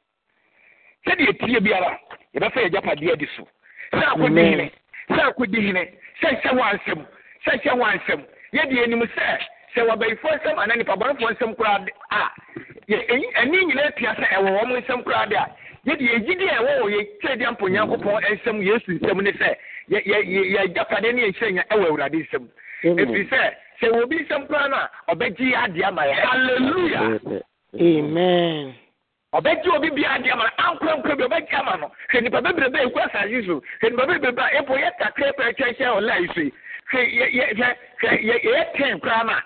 [1.06, 2.00] sɛ sɛdeɛ tie biara
[2.36, 3.48] yɛbɛfa yɛgyapadeɛ di so.
[3.94, 4.72] Sɛ akɔdi hene
[5.10, 5.84] sɛ akɔdi hene
[6.22, 7.00] sɛ nhyɛ wɔ ansɛm
[7.46, 8.22] sɛ nhyɛ wɔ ansɛm.
[8.54, 9.40] Yɛde anim sɛ
[9.76, 12.30] sɛ wɔbɛyifoɔ nsɛm anaa nipa bɔnfoɔ nsɛm koraa a
[13.42, 15.46] ɛni nyinaa pia sɛ ɛwɔ wɔn nsɛm koraa de a
[15.86, 19.56] yɛde yɛgyidi a ɛwɔ wɔ yɛ kyerɛdeɛ mpo nyankopɔn nsɛm yesu nsɛm ne sɛ
[19.90, 22.48] yɛgyapade ne yɛnhyɛ nya ɛwɔ awurade nsɛm
[22.84, 27.42] ɛfiri sɛ sɛ wɔ bi nsɛm koraa no a ɔbɛgye adeɛ ama yɛ hallelujah!
[27.80, 28.76] Amen.
[29.34, 31.92] Ɔbɛgye obi bi adeɛ ama no ankorankora bi ɔbɛgye ama no.
[32.12, 33.62] Hwɛ nipa bebrebe a ɛku asase so.
[33.82, 36.52] Hwɛ nipa bebrebe a ɛpo yɛ kakra pɛ kyɛnhyɛ ɔla yi so yi.
[36.92, 37.02] Hwɛ
[38.02, 39.42] hwɛ yɛ ten koraa no a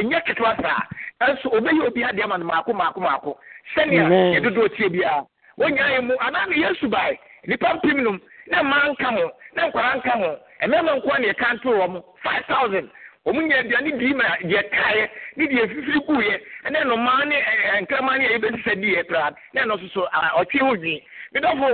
[0.00, 0.82] ɛnyɛ ketewa saa.
[1.20, 3.36] Ɛnso ɔbɛyɛ obi adeɛ ama no maako maako maako.
[3.76, 4.08] Sɛnea
[4.40, 5.26] yɛdodoɔ tie biara
[5.58, 6.14] wɔnyaa yɛ mu.
[6.20, 10.36] Anaa no yɛsu bae nipa mpem nom na mmaa nka ho na nkwara nka ho
[10.66, 12.90] mmarima nkoa ne yɛka ntoo wɔ mo five thousand.
[13.26, 17.36] Wɔn nyɛ aduane dii ma deɛ kaeɛ ne deɛ fifiri guiɛ ɛne nnomaa ne
[17.82, 20.08] nkraman ne yɛbɛsisa diiɛ koraa ne ɛno nso so
[20.40, 21.02] ɔtwe ho dwi.
[21.34, 21.68] Medɔfo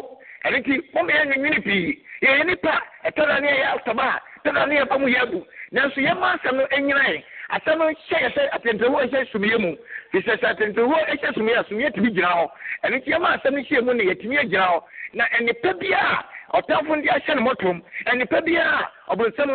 [0.45, 2.05] ɛno nti wɔn yɛ nwene pii.
[2.23, 5.45] Yɛyɛ nipa ɛtɔda ne yɛyɛ asɔba a tɔda ne yɛba mu yɛ agu.
[5.73, 7.25] Nanso yɛma asɛm no anyinae.
[7.51, 9.77] Asɛm no hyɛ yɛ sɛ atɛntɛhoɔ hyɛ sumiɛ mu.
[10.13, 12.51] Fi sɛ sɛ hyɛ sumiɛ a sumiɛ tumi gyina hɔ.
[12.85, 14.83] Ɛno nti yɛma asɛm no hyɛ mu ne yɛtumi agyina hɔ.
[15.15, 16.25] Na nnipa biara
[16.55, 17.83] ɔtamfo de ahyɛ ne mɔtom
[18.13, 19.51] nnipa biara ɔbɔnsɛm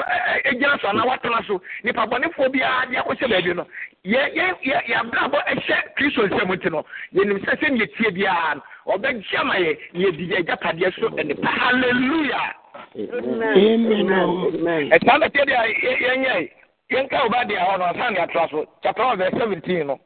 [0.59, 3.67] gyina so anaa watena so nipa bɔnefoɔ biara de akɔhyɛ baabi no.
[4.05, 8.61] Yɛabrabɔ ɛhyɛ kristo nsɛm nti no yɛnim sɛ sɛ neɛtie biara no
[8.97, 11.47] ɔbɛgye ama yɛ yɛdi agyapadeɛ so nnipa.
[11.47, 12.53] Halleluya
[14.93, 15.65] ɛsaa bɛtɛ deɛ
[16.01, 16.49] yɛnyɛ
[16.91, 19.99] yɛnka wo ba deɛ hɔ no ɔsane atoa so chapter 1 verse 17 no.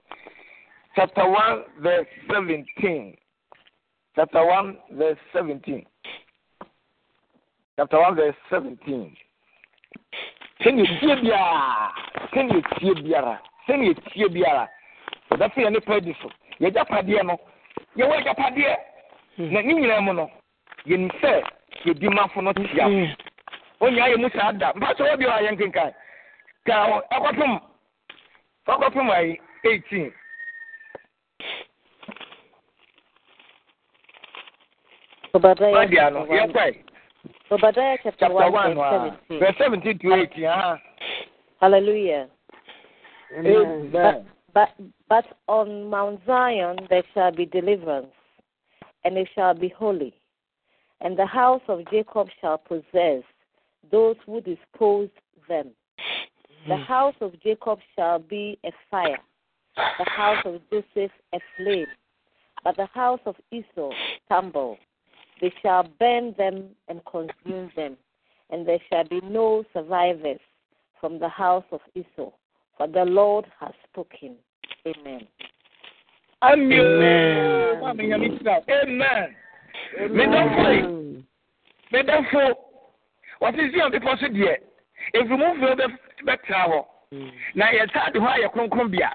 [0.96, 3.16] Chapter 1 verse 17
[4.16, 5.86] chapter 1 verse 17
[7.78, 9.12] chapter 1 verse 17
[10.64, 11.94] sɛnea tie biara
[12.34, 14.68] sɛnea tie biara sɛnea tie biara
[15.30, 17.38] yɛbɛfa yɛ nipa adi so yɛgyapadeɛ no
[17.96, 18.76] yɛwɔ agyapadeɛ
[19.38, 20.30] na ne nyinaa mu no
[20.88, 21.44] yɛnim sɛ
[21.86, 22.86] yɛdi mafo no tia
[23.80, 25.94] onyaa yɛ mu saa da mpa sɛ wɔ bi a yɛnkenkan
[26.66, 27.62] ka ɛkɔpem
[28.68, 30.12] ɛkɔpem ayi 18
[35.34, 36.87] Obadiah, no yɛkwae
[37.50, 39.40] Obadiah chapter, chapter 1, 1 verse 17.
[39.40, 40.78] verse 17 to 18 ah
[41.62, 42.28] Hallelujah.
[43.38, 44.70] amen But, but,
[45.08, 48.14] but on Mount Zion there shall be deliverance,
[49.06, 50.14] and it shall be holy.
[51.02, 53.24] And the house of Jacob shall possess
[53.92, 55.12] those who disposed
[55.48, 55.70] them.
[56.68, 59.20] The house of Jacob shall be a fire,
[59.76, 61.88] the house of Joseph a flame,
[62.64, 63.92] but the house of Esau
[64.28, 64.78] tumble.
[65.42, 67.98] They shall burn them and consume them,
[68.50, 70.40] and there shall be no survivors
[71.00, 72.32] from the house of Esau,
[72.78, 74.36] for the Lord has spoken.
[74.86, 75.28] Amen.
[76.44, 77.82] Amen.
[78.70, 79.36] Amen.
[80.10, 81.04] Medafo
[81.92, 82.56] medafo
[83.42, 84.58] wɔte si ɔbepɔ so deɛ
[85.14, 85.76] efirumufoɔ
[86.26, 86.86] bɛtena hɔ
[87.56, 89.14] na yɛsa de hɔ ayɛ kronkron bia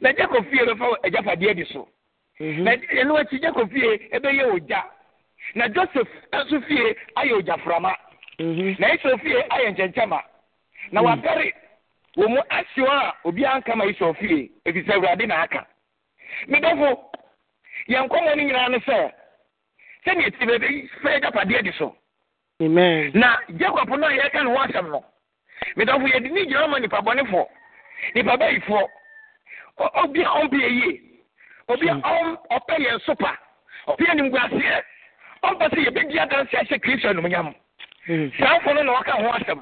[0.00, 1.88] na jacob fie bɛfa agyapadeɛ di so.
[2.40, 4.82] Na ɛno akyi jacob fie ɛbɛyɛ ogya
[5.54, 7.94] na joseph nso fie ayɛ ogyaframa.
[8.78, 10.20] Na esau fie ayɛ nkyɛnkyɛma.
[10.92, 11.52] Na wapɛre
[12.16, 15.66] wɔ mu ahyew a obiara nkama esau fie efisɛ awurade na aka.
[16.48, 16.98] Medɔfo
[17.88, 19.12] yɛn nkɔmɔ no nyinaa ne sɛ
[20.04, 21.96] sɛdeɛ ti bɛbɛ fɛ agyapadeɛ di so.
[22.60, 25.04] Na jacob no a yɛka ne ho asɛm no
[25.76, 27.46] medɔfo yɛde ne gyina ma nipa bɔnefoɔ
[28.14, 28.84] nipa bɛyifoɔ
[30.02, 31.00] obi a ɔmpɛ yɛ yie
[31.68, 31.94] obi a
[32.50, 33.36] ɔpɛ yɛn so pa
[33.88, 34.82] ɔpɛ yɛ nimguaseɛ
[35.42, 37.54] ɔmpɛ sɛ yɛbɛdi adanse ahyɛ kristo anomonyam
[38.38, 39.60] saafo no na wɔka ho asɛm.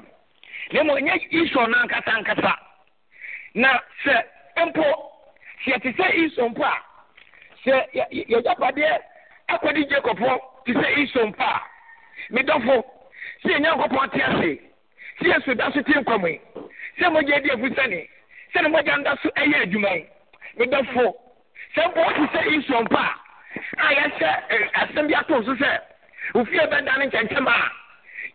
[0.73, 2.53] Na mmom ɛnyɛ isɔ no ankasa ankasa.
[3.55, 4.23] Na sɛ
[4.67, 4.83] mpo
[5.63, 6.75] sɛ yɛte sɛ isɔ mpo a
[7.65, 7.73] sɛ
[8.29, 8.99] yɛgyapadeɛ
[9.49, 11.61] akɔde jacob hɔ te sɛ isɔ mpo a
[12.31, 12.83] medɔfo
[13.43, 14.59] sɛ nyankopɔn te ase
[15.19, 16.39] sɛ yɛsu da so te nkɔmɔ yi
[16.99, 18.07] sɛ mogya di afu sɛne
[18.53, 20.05] sɛne mogya nda so ɛyɛ adwuma
[20.57, 21.13] medɔfo
[21.75, 23.20] sɛ mpo wote sɛ isɔ mpo a
[23.77, 24.29] a yɛhyɛ
[24.73, 25.79] asɛm bi ato so sɛ
[26.35, 27.71] ofie bɛda ne nkyɛnkyɛm a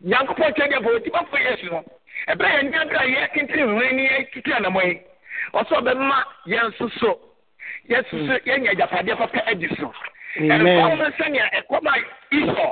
[0.04, 1.84] nyankopɔn kyɛ deɛ bɔ ɔtibafo yesu no
[2.28, 5.00] ɛberɛ yɛ nneabere a yɛkentene hwene ne yɛtutu anamɔ yi
[5.54, 7.20] ɔsɛ ɔbɛma yɛn nso so
[7.88, 9.92] yɛsoso yɛnya agyapadeɛ papa adi so.
[10.36, 11.94] Ɛnkɔm no sɛnea ɛkɔm a
[12.36, 12.68] isɔ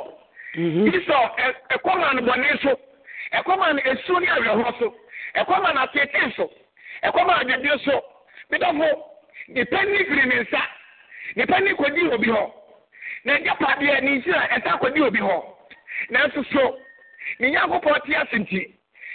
[0.56, 1.18] isɔ
[1.70, 2.80] ɛkɔm a no bɔne so
[3.32, 4.94] ɛkɔm a no esuo ne awerɛhoɔ so
[5.36, 6.50] ɛkɔm a no atete so
[7.04, 8.04] ɛkɔm a adwadeɛ so
[8.50, 8.88] medɔfo
[9.48, 10.62] nipa ni firi ne nsa.
[11.36, 12.50] Nipa ni kɔdi obi hɔ
[13.24, 15.42] na agyapadeɛ ne nhyira ɛsa kɔdi obi hɔ
[16.10, 16.78] nanso so
[17.40, 18.74] ne nyankopɔn te ase nti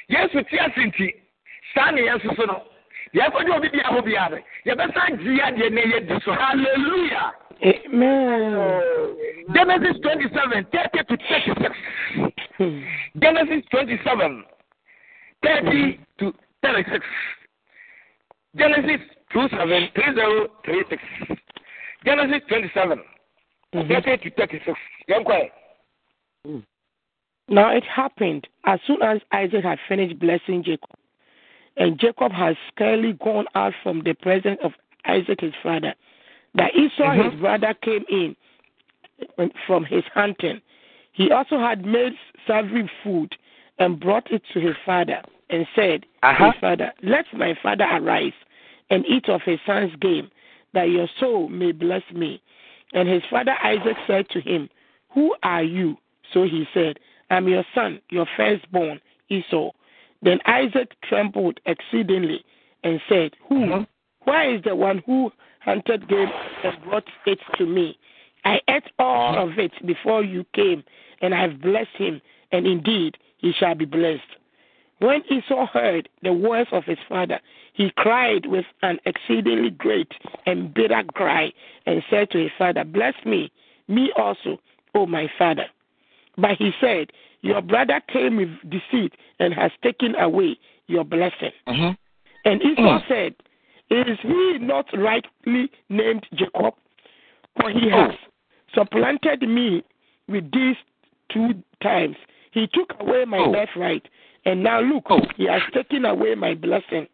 [0.09, 1.13] yesu te ase nti
[1.73, 2.63] saa ne yɛn soso no
[3.13, 7.33] deɛ ɛkɔdi obi bia hɔ biara no yɛbɛsan gye adeɛ na ɛyɛ di so hallelujah
[7.61, 9.15] Amen.
[9.53, 11.75] Genesis 27, 30 to 36.
[12.57, 12.79] Hmm.
[13.21, 14.43] Genesis 27,
[15.43, 16.33] 30 to
[16.63, 17.05] 36.
[18.55, 19.01] Genesis
[19.33, 21.03] 27, 30, 36.
[22.05, 22.99] Genesis 27,
[23.75, 23.93] mm-hmm.
[23.93, 24.79] 30 to 36.
[25.07, 25.51] Young quiet.
[26.45, 26.59] Hmm.
[27.47, 30.89] Now it happened as soon as Isaac had finished blessing Jacob,
[31.77, 34.71] and Jacob had scarcely gone out from the presence of
[35.05, 35.93] Isaac his father,
[36.55, 37.29] that Esau mm-hmm.
[37.31, 38.35] his brother came in
[39.65, 40.61] from his hunting.
[41.11, 42.13] He also had made
[42.47, 43.35] savory food
[43.79, 46.51] and brought it to his father and said, uh-huh.
[46.51, 48.33] His father, let my father arise
[48.89, 50.29] and eat of his son's game,
[50.73, 52.41] that your soul may bless me.
[52.93, 54.69] And his father Isaac said to him,
[55.13, 55.97] Who are you?
[56.33, 56.99] So he said,
[57.29, 58.99] I'm your son, your firstborn,
[59.29, 59.71] Esau.
[60.21, 62.43] Then Isaac trembled exceedingly
[62.83, 63.63] and said, Who?
[63.65, 63.85] Uh-huh.
[64.23, 66.29] Where is the one who hunted game
[66.63, 67.97] and brought it to me?
[68.45, 70.83] I ate all of it before you came,
[71.21, 74.21] and I have blessed him, and indeed he shall be blessed.
[74.99, 77.39] When Esau heard the words of his father,
[77.79, 80.11] he cried with an exceedingly great
[80.45, 81.53] and bitter cry,
[81.85, 83.53] and said to his father, Bless me,
[83.87, 84.59] me also,
[84.93, 85.67] O my father.
[86.37, 91.53] But he said, Your brother came with deceit and has taken away your blessing.
[91.67, 91.93] Uh-huh.
[92.43, 93.05] And Esau uh-huh.
[93.07, 93.35] said,
[93.89, 96.73] Is he not rightly named Jacob?
[97.61, 98.11] For he has
[98.73, 99.85] supplanted me
[100.27, 100.75] with these
[101.31, 102.17] two times.
[102.51, 103.53] He took away my oh.
[103.53, 104.05] birthright,
[104.43, 105.21] and now look, oh.
[105.37, 107.07] he has taken away my blessing.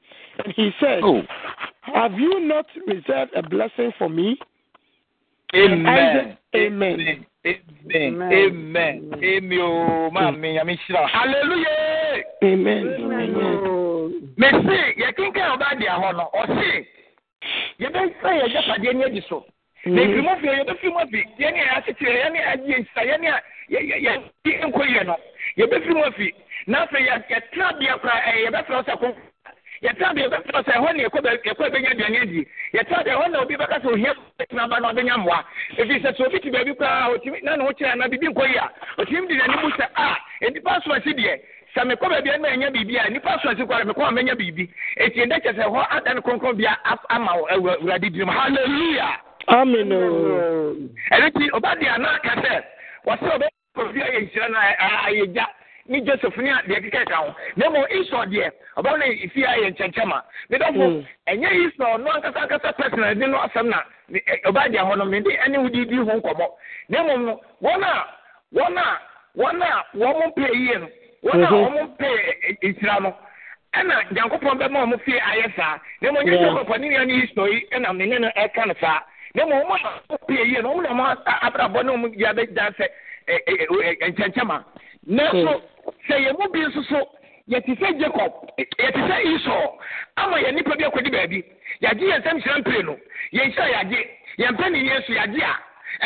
[0.43, 1.21] And he said, oh.
[1.81, 4.37] Have you not reserved a blessing for me?
[5.53, 5.85] Amen.
[5.85, 7.25] Isaac, amen.
[7.45, 7.91] Amen.
[7.93, 8.33] Amen.
[8.33, 9.13] Amen.
[9.23, 10.77] Amen.
[11.13, 12.23] Hallelujah.
[12.43, 12.87] Amen.
[12.99, 13.85] Amen.
[14.37, 16.85] Messi, yɛ kinkan ɔba di ahɔ no, ɔsi,
[17.79, 19.45] yɛ bɛ fɛ yɛ jɛ padeɛ ni edi so.
[19.85, 22.35] na efiri mu afei yɛbɛfiri mu afi yɛne a yɛasetere mm-hmm.
[22.35, 25.15] yɛne a yɛagye nsa yɛne a yɛdi nkɔyɛ no
[25.57, 26.33] yɛbɛfiri mu afi
[26.67, 29.15] na afei yɛtena bea kora ɛyɛ yɛbɛfrɛ sɛ ko
[29.83, 32.47] yɛtena bea yɛbɛfrɛ sɛ ɛhɔ ne yɛkɔ bɛnya aduane adi.
[32.73, 35.39] Yɛtena bea ɛhɔ na obi bɛka sɛ ohia bɛtumi aba na ɔbɛnya mmoa.
[35.77, 38.47] Ɛfiri sɛ sɛ obi te baabi koraa ɔtumi na ne ho kyerɛ na biribi nkɔ
[38.49, 40.17] yi a ɔtumi de n'anim sɛ a
[40.49, 41.39] nnipa so asi deɛ
[41.75, 44.69] sɛ mekɔ baabi a ɛma biribi a nipa so asi kɔ mekɔ a mɛnya biribi.
[44.97, 46.77] Eti ɛdɛ kyɛ sɛ hɔ ada ne kronkron bia
[47.09, 49.19] ama awurade dirim hallelujah!
[49.47, 49.89] Amen.
[51.11, 52.63] Ɛno nti ɔba de ana aka sɛ
[53.05, 55.45] wɔsɛ ɔbɛ kɔfi ayɛ nhyira no ayɛ gya
[55.87, 57.35] ne joseph ne deɛ keka ka ho.
[57.55, 62.39] Na mmom esau deɛ ɔbɛn no fi ayɛ nkyɛnkyɛm a medɔfo ɛnyɛ esau no ankasa
[62.41, 63.81] ankasa personal de no asɛm na
[64.45, 66.47] ɔba de hɔ no mede ɛne wo didi ho nkɔmmɔ.
[66.89, 68.07] Na mmom no wɔn a
[68.55, 68.99] wɔn a
[69.37, 70.87] wɔn a wɔn mpɛ yie no
[71.23, 72.07] wɔn a wɔn mo mpɛ
[72.63, 73.15] nhyira no
[73.73, 75.77] ɛna nyankopɔn bɛma wɔn fie ayɛ saa.
[76.01, 78.65] Na mmom nyɛ sɛ kɔkɔ ne nua ne esau yi ɛna ne ne no ɛka
[78.67, 78.99] no saa.
[79.35, 82.73] Na mmom wɔn a wɔpɛ yie no wɔn na wɔn abrabɔ ne wɔn yɛ abɛgya
[82.73, 82.85] sɛ
[84.09, 84.65] nkyɛnkyɛm a
[85.07, 85.61] nanso
[86.07, 86.99] sɛ yɛn mu bi nso so
[87.47, 89.77] yɛte sɛ jacob yɛte sɛ esau
[90.17, 91.43] ama yɛn nipa bi akɔdi baabi.
[91.81, 92.97] Yɛagye yɛn nsɛm hyerɛn pere no
[93.33, 94.01] yɛn hyɛ yɛagye.
[94.39, 95.55] Yɛn mpɛ ne yɛn so yɛagye a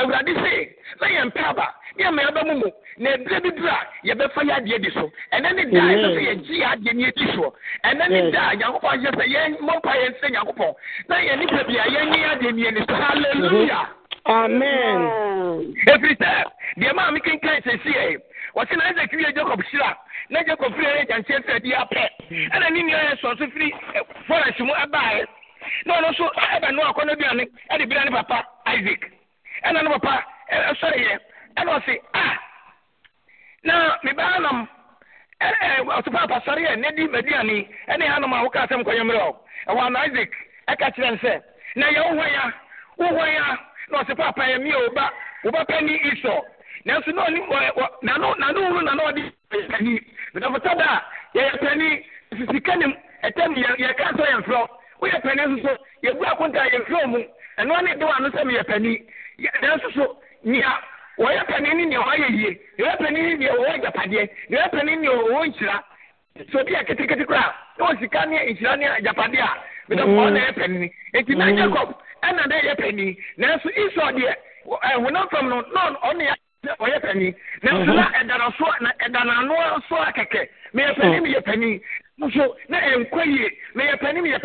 [0.01, 1.67] awurade se na yɛn mpɛ aba
[1.97, 5.11] ne yɛn mma yɛbɛmu mu na ebire bi bira yɛbɛfa yɛ adeɛ di so.
[5.34, 7.51] Ɛnɛ ne da ɛsɛ sɛ yɛgye yɛ adeɛ ne yɛdi soɔ.
[7.86, 10.73] Ɛnɛ ne da nyankopɔn ahyɛ sɛ yɛn mmɔ mpa yɛn sɛ nyankopɔn.
[11.09, 12.93] Na yɛn nipa bi a yɛn nye adeɛ ne yɛn ni so.
[12.93, 13.03] Mm-hmm.
[13.03, 13.88] Hallelujah.
[14.25, 15.01] amen.
[15.88, 16.32] efiri sɛ
[16.77, 18.17] deɛ maa mi kankan sɛ si yɛ
[18.56, 19.97] wɔte na isaac wie jacob hyira
[20.30, 22.04] na jacob firi ɛyɛ gyankyɛ sɛ ɛde apɛ
[22.54, 23.72] ɛna ne nua yɛ sɔ so firi
[24.28, 25.26] forest mu ɛbaeɛ
[25.86, 29.12] na ɔno nso ɛba no akɔ n'aduane ɛde bira ne papa isaac.
[29.66, 31.20] Ɛna ne papa ɛsɔre yɛ
[31.58, 32.39] ɛna ɔse a
[33.64, 34.68] na me ba nam
[35.41, 39.04] ɛɛ ɔte papa sɔre yɛ ne di mɛduane ɛne yɛ anam a woka asɛm kɔnyɛ
[39.04, 39.36] mmerɛ
[39.68, 40.32] ɛwɔ ana isaac
[40.68, 41.41] ɛka kyerɛ ne
[41.76, 42.52] na yɛ wohɔ ya
[43.00, 43.58] wohɔ ya
[43.89, 45.12] na ɔse papa yɛ mia wo ba
[45.43, 46.45] wo pɛ ne esau
[46.86, 47.39] nanso na ɔne
[48.01, 49.21] nano nano wuru na na ɔde
[49.53, 49.99] yɛ pani
[50.34, 51.03] da a
[51.36, 52.05] yɛyɛ pani
[52.38, 54.67] sisika nim ɛtɛm yɛka sɔ yɛn frɔ
[55.01, 57.19] woyɛ pɛni nso so yɛbu akonta yɛmfrɛ mu
[57.57, 59.03] ɛno ne de wa no sɛm yɛ pɛni
[59.61, 60.71] nanso so nea
[61.17, 64.95] wɔyɛ pɛni ne nea ɔayɛ yie wɔyɛ pɛni ne nea ɔwɔ agyapadeɛ wɔyɛ pɛni ne
[64.95, 65.84] nea ɔwɔ nhyira
[66.51, 69.51] so bi yɛ ketekete kora na wɔ sika ne nhyira ne agyapadeɛ a
[69.89, 74.36] bɛdɛ kɔɔ na yɛ pɛni eti na jacob ɛna na yɛ pɛni nanso esau deɛ
[74.93, 76.36] ɛhunam fam no na ɔne yɛ
[76.80, 81.82] ɔyɛ panyin nanso na ɛdana so na ɛdana ano so akɛkɛ meyɛ panyin meyɛ panyin
[82.20, 84.39] nso na ɛnkɔ yie meyɛ panyin meyɛ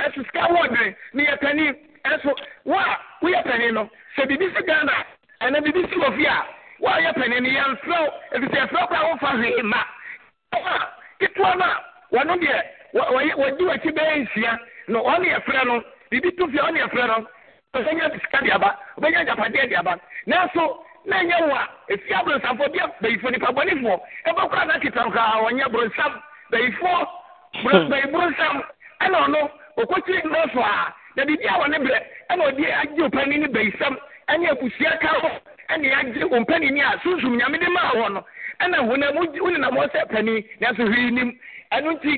[0.00, 2.34] ɛso sika wɔɔden meyɛ panyin ɛso
[2.64, 3.90] wo a woyɛ panyin no.
[4.16, 4.92] Sɛ bibi si ghana
[5.40, 9.62] ɛna bibi si wɔ fi a yɛ panyin no yɛmfrɛw efisɛ yɛfrɛw koraa wofa hwee
[9.62, 9.82] ma.
[10.52, 10.88] A
[11.20, 11.76] ketewa no a
[12.12, 12.62] wɔno deɛ
[12.94, 14.58] wɔgye w'akyi bɛyɛ nsia.
[14.88, 15.82] Na ɔne yɛfrɛ no.
[16.10, 17.26] Biribi to fie ɔne yɛfrɛ no.
[17.74, 19.98] Ɔbɛnya sika de aba ɔbɛnya agyapadeɛ de aba.
[20.26, 25.42] Nanso na ɛnyɛ wo a efi aburonsamfoɔ bi bɛyifo nipa bɔnifoɔ ɛbɛkora na kita nkaa
[25.44, 26.12] wɔnyɛ buronsam
[26.52, 27.08] bɛyifoɔ
[27.90, 28.62] bɛyi buronsam
[29.00, 31.98] ɛna ɔno okokyiri nɔɔso a na biribi a wɔne brɛ
[32.30, 33.96] ɛna ɔde agye ɔpanin ne bɛyisam
[34.28, 35.30] ɛne abusua ka ho
[35.70, 38.24] ɛne agye ɔmpanin a sunsun nyame de maa wɔ no.
[38.60, 41.38] Ɛna honam wonenam hɔ sɛ panin nanso hwee nim.
[41.72, 42.12] Ɛno nti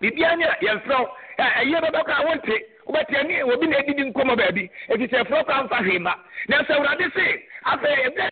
[0.00, 1.08] biribiara ne yɛmfrɛ
[1.38, 2.54] ɛyɛ bɛbɛkɔ a wonte
[2.86, 4.70] wobɛteɛ ne obi na adidi nkɔmmɔ baabi.
[4.90, 6.14] Ɛfiri sɛ ɛfrɛ kɔ amfa hwee ma
[6.48, 7.24] nanso awurade se
[7.64, 8.28] afei ɛbɛ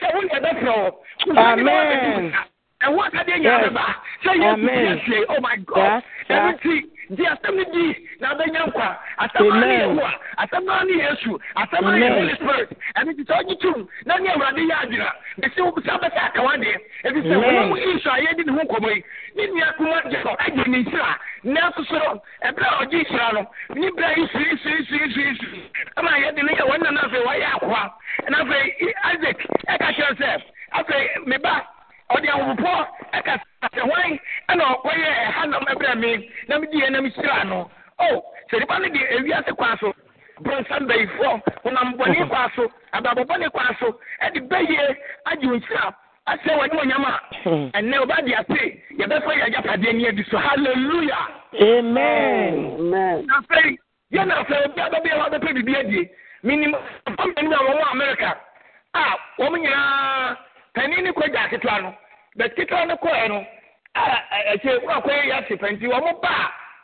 [0.00, 0.90] sɛ wo ne ɛbɛfrɛ wɔ
[2.84, 3.84] ɛho akadeɛ nyɛ bɛba
[4.24, 4.48] sɛ yɛ
[4.92, 6.74] asie oh my god nti
[7.10, 11.38] di asɛm no di na abɛnya nkwa asɛm a ne yehowa asɛm a ne yesu
[11.56, 15.10] asɛm a ne holy spirit ɛno nti sɛ ɔgye tom na ne awurade yɛ adwena
[15.42, 16.74] bɛsɛ wobisa bɛsɛ akawa deɛ
[17.04, 19.04] ɛfiri sɛ wɔnam isu a yɛdi ne ho nkɔmmɔ yi
[19.36, 23.42] ne nua kuma jacob agye ne nhyira nanso so no ɛberɛ a ɔgye nhyira no
[23.74, 27.24] ne berɛ yi siri siri siri siri siri ɛma yɛde ne yɛ wɔn na afei
[27.26, 27.92] wɔyɛ akoa
[28.30, 30.42] na afei isaac ɛka kyerɛ sɛ
[30.78, 31.66] afei me ba
[32.14, 32.72] ɔde ahopɔ
[33.12, 33.32] ɛka
[33.74, 34.18] sɛ hwan
[34.50, 39.00] ɛna ɔkɔyɛ ɛhanam ɛbrɛ me na mediɛ na mehyira no o sɛ nipa no de
[39.16, 39.92] ewiase kwa so
[40.42, 44.96] brɔnsam bɛyifoɔ honam bɔne kwa so abrabɔbɔne kwa so ɛde bɛyie
[45.26, 45.94] agye nhyira
[46.26, 47.20] asɛ wɔ ne onyam a
[47.78, 48.60] ɛnɛ ɔba de ase
[48.98, 51.18] yɛbɛfa yɛ agyapadeɛ ne adi so halleluya
[51.60, 53.26] amen.
[53.36, 53.78] Afei
[54.12, 56.10] yɛna afei obi abɛbɛyɛ hɔ bɛpɛ biribi adie
[56.44, 56.74] menim
[57.06, 58.36] ɔmpanin a wɔwɔ amerika
[58.94, 59.02] a
[59.38, 60.36] wɔn nyinaa
[60.74, 61.94] panin ne kɔgya ketewa no
[62.38, 63.46] bɛt ketewa no kɔɛ no
[63.94, 64.02] a
[64.54, 66.28] ɛkyɛ wɔn akɔyɛ yɛ ase pɛnti wɔn ba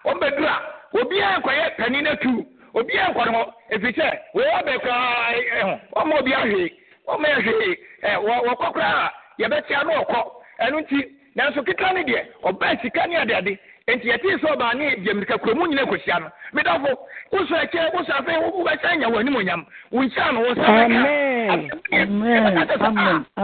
[0.04, 0.58] a wɔn bɛduru a
[0.98, 2.46] obiara nkɔyɛ panin no tu.
[2.76, 4.06] Obiara nkɔ no hɔ efi sɛ
[4.36, 6.68] wɔwɔ bɛ koraa ɛho wɔn ma obi ahwee
[7.08, 8.10] wɔn ma yɛ hwee ɛ
[8.46, 10.20] wɔkɔ koraa a yɛbɛtia no ɔkɔ
[10.64, 10.98] ɛno nti
[11.36, 13.58] nanso ketewa no deɛ ɔbɛn sika ne adeade
[13.94, 16.28] nti yɛte sɛ ɔbaa ne deɛ mirika kuromu nyina kɔhyia no.
[16.54, 16.90] Medafo
[17.32, 19.62] wosɔ ɛkyɛ wosɔ afei wobɛhyɛ nya wɔ anim onyam
[19.92, 21.00] wo nhyia no wo nsa bɛka.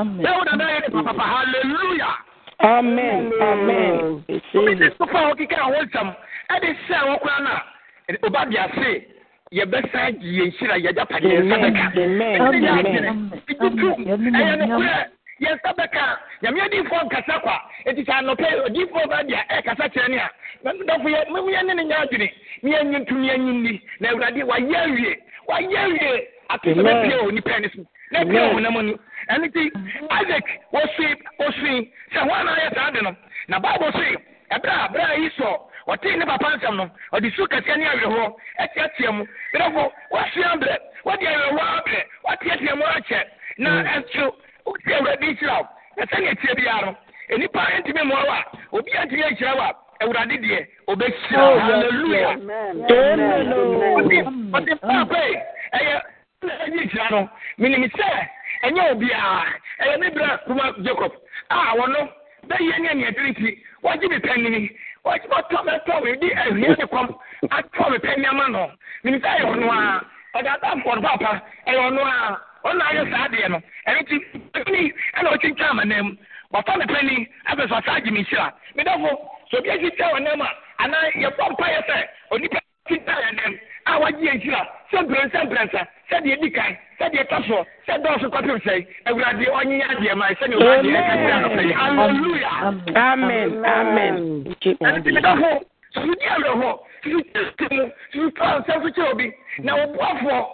[0.03, 2.11] Wo dada yɛ ne papapa halleluya
[2.59, 3.33] amen.
[3.41, 4.25] Amen.
[4.55, 6.09] Wobɛde sofa a wɔkeka a ho nsɛm
[6.51, 7.51] ɛde hyɛ wɔ kora no
[8.09, 8.91] a ɔba de ase.
[9.53, 11.87] Yɛbɛsan gye yɛ nhyira yɛgya padeɛ nsa bɛka.
[11.95, 13.11] Ɛne yɛ agyene
[14.35, 15.07] ɛyɛ nokorɛ
[15.43, 16.05] yɛnsa bɛka.
[16.43, 17.57] Nyame adiifoɔ nkasa kwa.
[17.87, 20.29] Enti sɛ anɔpɛ odiifoɔ ba deɛ ɛkasa kyerɛ ne a
[20.65, 22.29] dɔfo yɛ ne ne nya adwene.
[22.63, 23.83] Ne yɛnyi nto ne yɛnyi nni.
[24.01, 25.17] Na awurade wayɛ awie.
[25.49, 26.29] Wayɛ awie.
[26.51, 27.85] Ato sɛ bɛpie wɔ nipa ne so.
[28.13, 28.95] Na pie wɔ honam ani
[29.31, 29.63] ɛno nti
[30.21, 33.17] isaac wɔsui wɔsui sɛ ho ana yɛ saa de no
[33.49, 34.17] na bible se
[34.53, 35.49] ɛberɛ a berɛ a yi sɔ
[35.89, 39.25] ɔtee ne papa nsɛm no ɔde su kɛseɛ ne awerɛhoɔ ɛteateɛ mu.
[39.55, 43.21] Dɔfo wɔasua berɛ wɔde awerɛhoɔ aberɛ wɔateateɛ mu akyɛ.
[43.59, 44.35] Na ɛnso
[44.67, 45.69] wotie awurade nhyira wo.
[45.97, 46.97] Na sɛnea tie biara no
[47.37, 50.59] nnipa ntumi mmoa wo a obi antumi anhyira wo a awurade deɛ
[50.89, 52.31] obɛhyira halleluya
[54.57, 55.23] ɔde paapɛe
[55.77, 55.95] ɛyɛ
[56.43, 58.09] ɛyɛ nhyira no menim sɛ
[58.65, 59.45] ɛnyɛ obiara.
[59.83, 61.13] Ɛyɛ me bra kuma jacob
[61.51, 62.09] a wɔno
[62.49, 64.71] bɛyɛ ne aneɛdere nti wɔgye me panini
[65.05, 67.09] wɔtɔ mɛtɔ me de ahia ne kɔm
[67.51, 68.71] atɔ me pani ama no.
[69.05, 73.25] Menim sɛ ɛyɛ ɔno a ɔde atamfoɔ no papa ɛyɛ ɔno a ɔna ayɛ saa
[73.29, 74.17] adeɛ no ɛno nti
[74.55, 76.17] ɛni ɛna ɔkyinkyin amanam mu
[76.53, 79.11] wɔfa me pani afɛ so asa agye me nhyira medɔfo
[79.51, 80.49] sɛ obi akyinkyin wɔ nam a
[80.83, 81.97] anaa yɛbɔ mpayɛ sɛ
[82.31, 82.59] onipa
[82.89, 87.39] kyinkyin yɛ nam a wagye yɛ nhyira sɛ mprɛnsa mprɛnsa sɛdeɛ di kan sɛdeɛ tɔ
[87.49, 88.75] soɔ sɛ dɔɔso kɔpem sɛ
[89.07, 92.51] awurade ɔnye adeɛ ma sɛdeɛ ɔwurade ɛka kyerɛ no sɛ halleluya
[92.97, 94.15] amen amen
[94.81, 95.51] ɛno nti medɔfo
[95.95, 96.71] susu di awerɛhɔ
[97.03, 97.21] susu
[97.59, 100.47] tɛ mu susu tɔ nsɛm so kyerɛ obi na wɔboafoɔ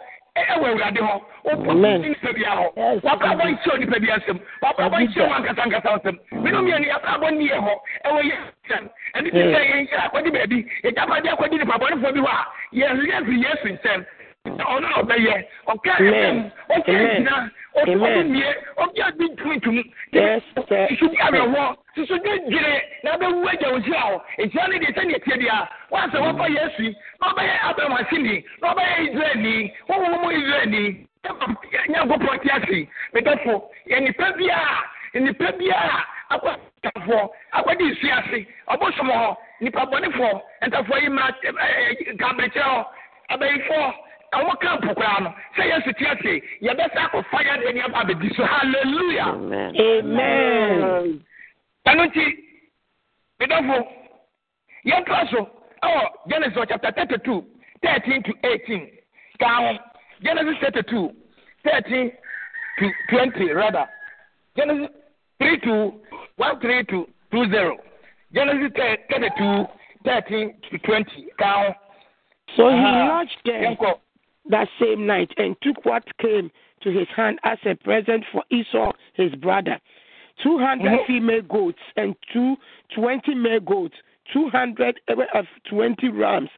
[0.53, 1.15] ɛwɔ awurade hɔ.
[1.45, 2.67] Wopɔ nipa bia hɔ.
[3.03, 4.39] Wabrabɔ nhyɛ onipa bi asɛm.
[4.63, 6.17] Wabrabɔ nhyɛ wo ankasa ankasa asɛm.
[6.43, 7.75] Menom mmienu yɛbrabɔ nniyɛ hɔ.
[8.07, 8.37] Ɛwɔ yɛ
[8.69, 8.85] sɛm
[9.15, 10.59] ɛne ti sɛ yɛnhyɛ akɔde baabi.
[10.85, 14.07] Yɛgyapade akɔde nipa bɔnefoɔ bi hɔ a yɛhwɛ firi yesu nsɛm
[14.75, 15.37] ọ̀nà ọ̀bẹ̀yẹ
[15.73, 15.95] ọ̀kẹ́
[16.27, 16.43] ẹ̀mú
[16.77, 17.35] ọ̀kẹ́ ẹ̀dínà
[17.81, 18.51] ọ̀túnmíye
[18.83, 19.77] ọ̀kẹ́ ẹ̀dín tuntum
[20.93, 22.75] ìṣubú àbẹ̀wọ̀ ṣiṣudu gyere
[23.05, 24.19] n'abẹ́wú ẹ̀jẹ̀ òsì àwọ̀.
[24.45, 25.57] Ìṣẹ́ ni di sẹ́ni ẹ̀tiẹ̀ bíà
[25.91, 26.87] wọ́n àṣẹ wọ́n bá yẹ ẹ̀sì
[27.21, 28.35] wọ́n bá yẹ abẹ́wọ̀sí ni.
[28.63, 29.55] Wọ́n bá yẹ israẹ̀lì
[29.89, 30.83] wọ́n wọ́n mú israẹ̀lì
[31.91, 32.79] nyankopɔn ti ase
[33.13, 33.55] mẹtẹfo
[33.91, 33.97] yẹ
[44.33, 48.35] àwọn kampu koraa no sɛ yɛsu te ase yɛbɛsɛ akɔfa yɛ adeɛ ne aba abɛdi
[48.37, 48.45] so.
[48.45, 49.29] Hallelujah.
[49.81, 51.25] Amen.
[51.87, 52.25] Ɛno nti
[53.41, 53.87] medɔfo
[54.85, 55.49] yɛntoa so
[55.83, 57.45] ɛwɔ genesis chapter thirty two
[57.83, 58.91] thirteen to eighteen.
[59.41, 59.79] Kaa ho
[60.23, 61.11] genesis thirty two
[61.65, 62.13] thirteen
[62.79, 63.89] to twenty rather.
[64.57, 64.91] Genesis
[65.39, 66.01] three two
[66.37, 67.77] one three to two zero.
[68.35, 69.67] Genesis thirty two
[70.05, 71.29] thirteen to twenty.
[71.39, 71.75] Kaa ho.
[72.57, 73.63] So he ah, lodged there.
[73.63, 73.95] yɛnkɔ
[74.49, 76.51] that same night and took what came
[76.83, 79.79] to his hand as a present for Esau his brother.
[80.43, 81.13] 200 mm-hmm.
[81.13, 82.57] female goats and two,
[82.95, 83.97] 20 male goats,
[84.33, 86.49] 220 rams,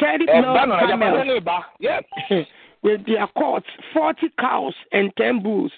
[0.00, 0.42] 30 male
[0.88, 2.46] camels
[2.82, 5.72] with their courts, 40 cows and 10 bulls,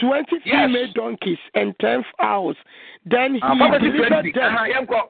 [0.00, 0.66] 20 yes.
[0.66, 2.56] female donkeys and 10 fowls.
[3.04, 5.06] Then he uh, delivered them uh-huh.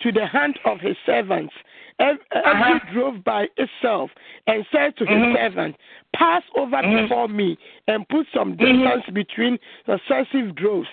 [0.00, 1.54] to the hand of his servants.
[1.98, 2.78] Every uh-huh.
[2.92, 4.10] drove by itself
[4.46, 5.36] and said to his mm-hmm.
[5.36, 5.76] servant,
[6.14, 7.04] Pass over mm-hmm.
[7.04, 7.56] before me
[7.88, 8.64] and put some mm-hmm.
[8.64, 9.14] distance mm-hmm.
[9.14, 10.88] between successive droves.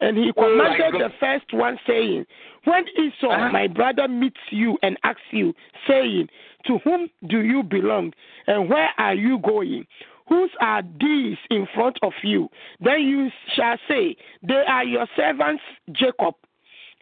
[0.00, 2.26] And he oh, commanded oh the first one, saying,
[2.64, 3.50] When Esau, uh-huh.
[3.52, 5.54] my brother, meets you and asks you,
[5.86, 6.28] saying,
[6.66, 8.12] To whom do you belong,
[8.46, 9.86] and where are you going?
[10.28, 12.48] Whose are these in front of you?
[12.80, 16.34] Then you shall say, They are your servants, Jacob.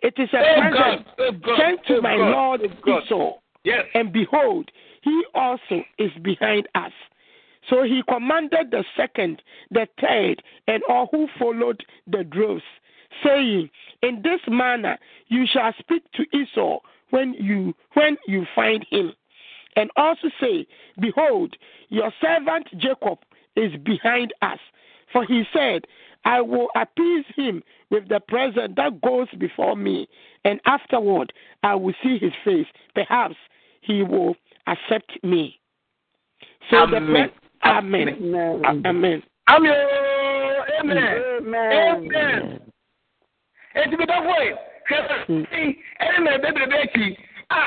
[0.02, 2.30] It is a oh present oh sent to oh my God.
[2.30, 3.32] lord oh Esau.
[3.66, 3.84] Yes.
[3.94, 4.70] And behold,
[5.02, 6.92] he also is behind us.
[7.68, 9.42] So he commanded the second,
[9.72, 12.62] the third, and all who followed the droves,
[13.24, 13.68] saying,
[14.02, 16.78] In this manner you shall speak to Esau
[17.10, 19.12] when you when you find him.
[19.74, 20.68] And also say,
[21.00, 21.56] Behold,
[21.88, 23.18] your servant Jacob
[23.56, 24.60] is behind us.
[25.12, 25.86] For he said,
[26.24, 30.08] I will appease him with the present that goes before me,
[30.44, 31.32] and afterward
[31.64, 32.66] I will see his face.
[32.94, 33.34] Perhaps
[33.82, 35.58] he will accept me.
[36.70, 37.06] So Amen.
[37.06, 38.08] the pre- Amen.
[38.08, 38.62] Amen.
[38.64, 39.22] Amen.
[39.48, 39.82] Amen.
[40.80, 41.08] Amen.
[41.42, 42.60] Amen.
[43.76, 44.52] Eti bi dɔfo yi
[44.88, 47.16] hwɛ ɛni mɛ bebrebe akyi
[47.50, 47.58] a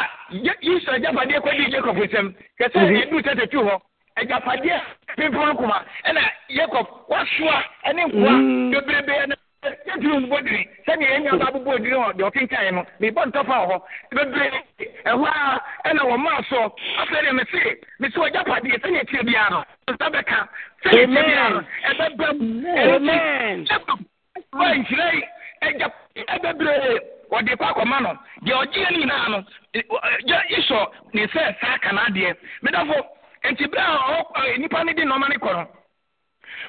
[0.61, 2.95] yisɔ agyapadeɛ kɔ di jacob nsɛm kɛsɛ mhm.
[3.01, 3.79] edu tɛtɛ tu hɔ
[4.17, 4.81] agyapadeɛ
[5.17, 8.71] pimpin kuma ɛna jacob wasoa ɛne nkoa hmm.
[8.71, 13.21] bebrebe ɛna yɛntumi mbɔ diri sɛdeɛ yɛnya ba abobɔ diri hɔ deɛ ɔkenkaeɛ no mebɔ
[13.29, 13.77] ntɔfa wɔ hɔ
[14.15, 14.51] bebree
[15.05, 15.29] ɛhɔ a
[15.89, 16.59] ɛna wɔmaa so
[17.01, 17.61] afei deɛ mese
[17.99, 20.37] mese wɔgya padeɛ sɛdeɛ tie biara no nsa bɛka
[20.83, 22.45] sɛdeɛ tie biara no ɛbɛba mu
[24.65, 25.21] nhyira yi
[25.61, 26.99] agya ɛbɛbree
[27.31, 28.11] wɔde kɔ akɔma no.
[28.43, 28.97] Deɛ ɔgyeɛ no.
[28.97, 29.37] Nyinaa no
[30.25, 30.79] gya isɔ
[31.13, 32.33] ne sɛ saa ka n'adeɛ
[32.63, 32.95] medafo
[33.43, 33.83] nti berɛ
[34.35, 35.35] a nnipa no de nɔɔma no.
[35.37, 35.67] Kɔ no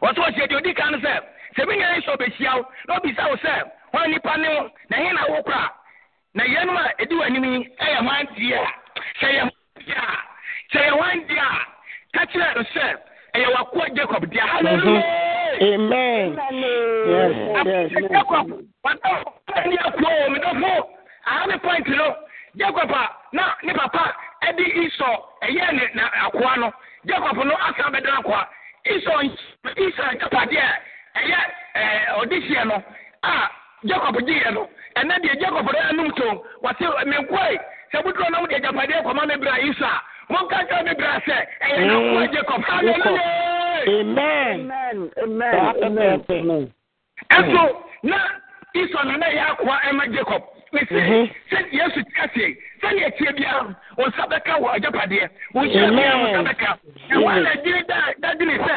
[0.02, 1.20] wɔsɛ wɔhyɛ deɛ ɔdi ka no sɛ
[1.56, 3.52] sɛ bi nyɛ sɛ ɔbɛhyia wo na ɔbisa wo sɛ
[3.94, 4.70] hɔn nipa ne wo?
[4.90, 5.72] Na he na wo kora
[6.34, 8.66] na yɛnom a ɛdi wɔ anim yi ɛyɛ hwan deɛ
[9.20, 9.42] sɛ yɛ
[9.86, 10.16] deɛ a
[10.72, 11.66] sɛ yɛ hwan deɛ a
[12.18, 12.84] ka kyerɛ no sɛ
[13.34, 14.40] ɛyɛ wakoa jacob deɛ.
[14.40, 15.04] Hallelujah!
[15.60, 16.38] Amen.
[17.06, 17.32] Yes
[17.66, 18.46] yes jacob
[18.84, 19.12] wata
[19.56, 20.86] ɛni akuo wɔ mi dɔfo
[21.26, 22.16] aha mi point no
[22.56, 25.10] jacob a na ne papa ɛde isɔ
[25.42, 26.72] ɛyɛ ne na akoa no.
[27.06, 28.46] Jacob no asa bɛdɛ akoa.
[28.84, 29.12] Isɔ
[29.76, 30.68] isɔ japadeɛ
[31.16, 31.38] ɛyɛ
[31.74, 32.82] ɛɛ ɔdehyeɛ no
[33.22, 33.32] a
[33.84, 36.26] jacob gyeeɛ no ɛnɛ deɛ jacob no anum to
[36.62, 37.58] wɔte menkoe
[37.92, 41.36] sɛ woduro nam de agyapadeɛ kɔma me bra isa a monka kyerɛ me bra sɛ
[41.62, 42.62] ɛyɛ nakoa jacob.
[42.62, 43.60] Hallelujah!
[47.30, 47.62] Ɛso
[48.02, 48.16] na
[48.74, 50.42] esau no na ɛyɛ akoa ɛma jacob.
[50.72, 55.28] Mese sɛ yesu tia se sɛdeɛ tie biara wo nsa bɛka wɔ agyapadeɛ.
[55.54, 56.78] Wo nhyia biara wo nsa bɛka.
[57.10, 57.82] Ɛhɔ a na gyiri
[58.20, 58.76] da gyiri sɛ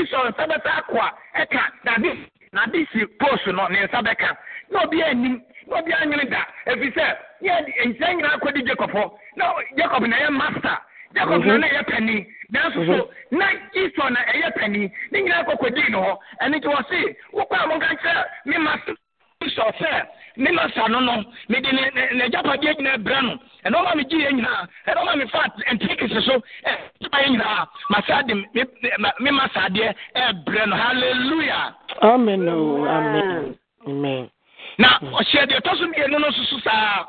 [0.00, 1.10] esau nsa bɛsa akɔ a
[1.42, 2.10] ɛka dade
[2.52, 4.36] nade si post no ne nsa bɛka.
[4.70, 7.06] Na obi anim na obi anyere da efi sɛ
[7.42, 7.54] yɛ
[7.86, 9.10] nhyɛn nyinaa kɔ di jacob hɔ.
[9.36, 10.78] Na jacob na ɛyɛ master.
[11.14, 15.54] Jacob na na ɛyɛ panyin nanso so na esau na ɛyɛ panyin ne nyinaa kɔ
[15.60, 16.18] kɔ di no hɔ.
[16.42, 18.94] Ɛne ti wɔ se wokɔ a mo nka me master
[19.42, 21.24] esau sɛ ne masa no no.
[21.48, 21.82] Mede ne
[22.18, 23.38] n'agyapadeɛ nyinaa brɛ no.
[23.64, 24.66] Ɛna ɔma me gyeeɛ nyinaa.
[24.88, 26.42] Ɛna ɔma me fa ntirikisi so.
[26.66, 27.66] Ɛyɛ nyinaa.
[27.90, 30.76] Masa de me masa adeɛ ɛbrɛ no.
[30.76, 31.74] Hallelujah.
[32.02, 33.58] Amen o amen.
[33.86, 34.30] Amen.
[34.78, 37.04] Na ɔhyɛ deɛ ɛtɔ so mmienu no soso saa.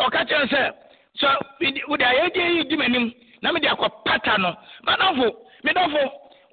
[0.00, 0.72] Ɔka kyerɛ sɛ
[1.20, 3.12] sɛ wode ayɛdeɛ yi di m'anim
[3.42, 4.54] na mede akɔ pata no.
[4.86, 5.28] Madamfo
[5.64, 6.00] medamfo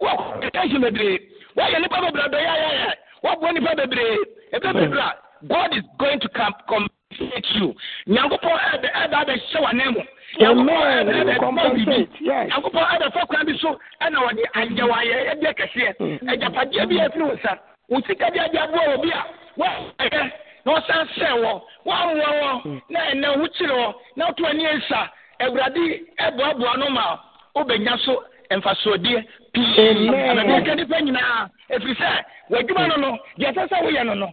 [0.01, 1.19] wɔkɔ attention bebree.
[1.55, 2.93] Wɔayɛ nnipa bebree dɔyɛ ayɛyɛ
[3.23, 4.17] wɔaboa nnipa bebree
[4.53, 5.15] ɛbɛ bebree a
[5.47, 7.73] God is going to come compensate you.
[8.07, 10.01] Nyankopɔn ɛbɛ abɛhyɛ wa nan mu.
[10.39, 12.09] Nyankopɔn ɛbɛ ɛbɛ bɔ bibi.
[12.27, 15.91] Nyankopɔn ɛbɛ fɔ kwan bi so ɛna wɔde anyɛwɔ ayɛ ɛdeɛ kɛseɛ.
[16.27, 17.57] Ɛgyapadeɛ bi efiri wo nsa.
[17.89, 19.23] Wo sika bi adi aboɔ wɔ bi a
[19.57, 20.31] wɔayɛ
[20.65, 25.09] na ɔsan sɛ wɔ wɔamoa wɔ na ɛnɛ ho kyerɛ wɔ na ɔto ani nsa
[25.39, 27.17] awurade ɛboaboa no ma
[27.55, 29.23] wobɛnya so mfasoɔdeɛ
[29.53, 30.09] pii.
[30.09, 34.29] Ɛbɛka nipa nyinaa efiri sɛ w'adwuma no no deɛ ɛsɛ sɛ woyɛ no no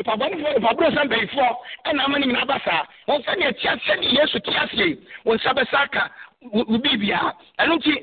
[0.00, 1.50] ipabɔnifoɔ ipaburo sɛ mpanyinfoɔ
[1.86, 2.82] ɛna ama ne nyinaa ba saa.
[3.08, 4.86] Wɔn sɛ deɛ tia sɛ deɛ yesu tia se
[5.26, 6.10] wɔn nsa bɛsa aka
[6.52, 7.94] wo biribia ɛno nti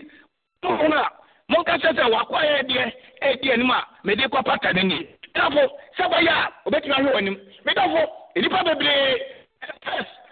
[0.63, 1.09] wɔn a
[1.49, 5.61] monka kyerɛ sɛ wakɔ ayɛ deɛ ɛdi anim a mede kɔ pata no ni dafo
[5.97, 8.01] sɛ bɛyɛ a obɛtumi ahwɛ wɔn anim medafo
[8.35, 9.21] nnipa bebree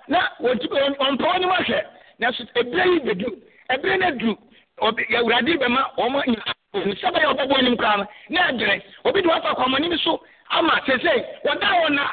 [0.08, 1.82] na wɔmpɛ wɔn anim ahwɛ.
[2.20, 3.28] Nanso ebire yi bɛdu
[3.70, 4.38] ebire no adu
[4.82, 8.05] obi awurade bɛma wɔn nyinaa sɛbɛ yɛ ɔbɛbɔ anim koraa no.
[8.30, 11.14] Na ɛdene obi de wafa kɔmɔni bi so ama sese
[11.45, 11.95] wɔda wɔn hmm.
[11.95, 12.06] na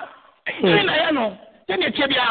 [0.46, 1.14] ɛyìn na yɛ hmm.
[1.14, 1.36] no
[1.68, 2.26] sɛdeɛ tiɛ bia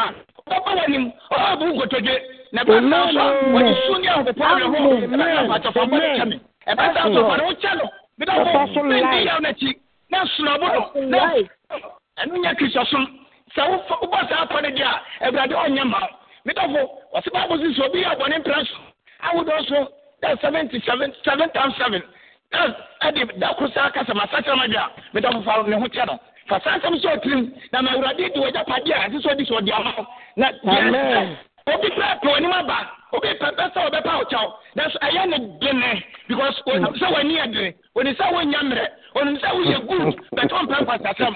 [0.48, 2.14] ɔbɛba wɔn nim ɔbɛ bu nkotodwe
[2.52, 3.24] na ɛbɛ sa so
[3.54, 6.94] wɔn su ni ahopɔ wɔ hɔ ɛbɛ sa so atɔfo abɔ ne kyɛ mi ɛbɛ
[6.94, 7.84] sa so fa ne ho kyɛ no
[8.18, 9.70] bi da hɔ bɛndi yɛ n'akyi
[10.10, 11.18] na sunabu do na
[12.20, 13.06] ɛnu nyɛ kristu som.
[13.56, 14.84] Sɛ wofa wobɔ saa akɔ ne deɛ
[15.20, 16.00] a ɛwurade ɔnyɛ ma.
[16.44, 16.80] Bi da hɔ
[17.14, 18.76] wɔsi baabu sisi obi yɛ abɔ ne mpira so.
[19.22, 19.88] Ahodoɔ so
[20.22, 22.02] dɛ seventy seven seven times seven.
[23.06, 26.18] ɛde dako saa kasa ma sakyera ma de a medɔfo fa ne ho kyɛ no
[26.48, 27.42] fa saa nsɛm sɛ ɔtirim
[27.72, 30.46] na ma awurade de wɔgya padeɛ a ɛte sɛ ɔde sɛ ɔde ama wo na
[31.74, 32.78] obi pɛ pɛ w'anim aba
[33.12, 37.34] obi pɛ pɛ sɛ ɔbɛpa wo kyɛw nanso ɛyɛ ne dene because onim sɛ w'ani
[37.38, 41.34] yɛ dene onim sɛ wonnya mmerɛ onim sɛ woyɛ good bɛtɛ ɔmpɛ nkwasasɛm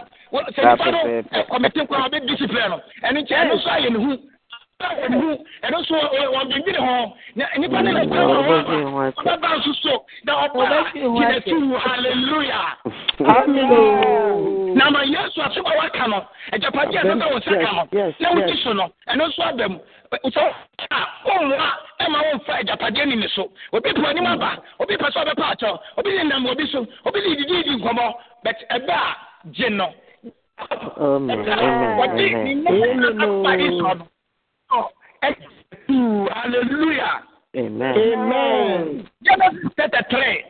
[0.54, 1.00] sɛ nipa no
[1.50, 2.80] kɔmite nkwa ɔbɛ discipline no.
[3.04, 4.10] Ɛno nkyɛ ɛno nso ayɛ ne hu
[4.80, 5.94] ɛno nso
[6.38, 10.64] ɔdwendwene ho na nipa no nɛkwa wɔ ɔbɛba nso na ɔba
[10.94, 12.60] gyina halleluya
[14.78, 16.18] na ma yesu asɛm a waka no
[16.52, 19.78] agyapadeɛ a ɛbɛbɛ wo nsa ka no na wodi so no ɛno nso aba mu
[20.30, 20.42] sɛ
[20.90, 21.00] a
[22.04, 25.78] ɛma womfa agyapadeɛ ni ne so obi pɛ anim aba obi pɛ sɛ ɔbɛpa akyɛw
[25.98, 28.14] obi ne nam obi so obi ne dididi nkɔmmɔ
[28.44, 29.16] but ɛbɛ a
[29.50, 29.88] gye no
[31.98, 34.06] wɔde ne nna aba isɔ no
[35.88, 37.22] hallelujah
[37.56, 37.94] Amen.
[37.96, 39.08] Amen.
[39.24, 40.44] Genesis 33.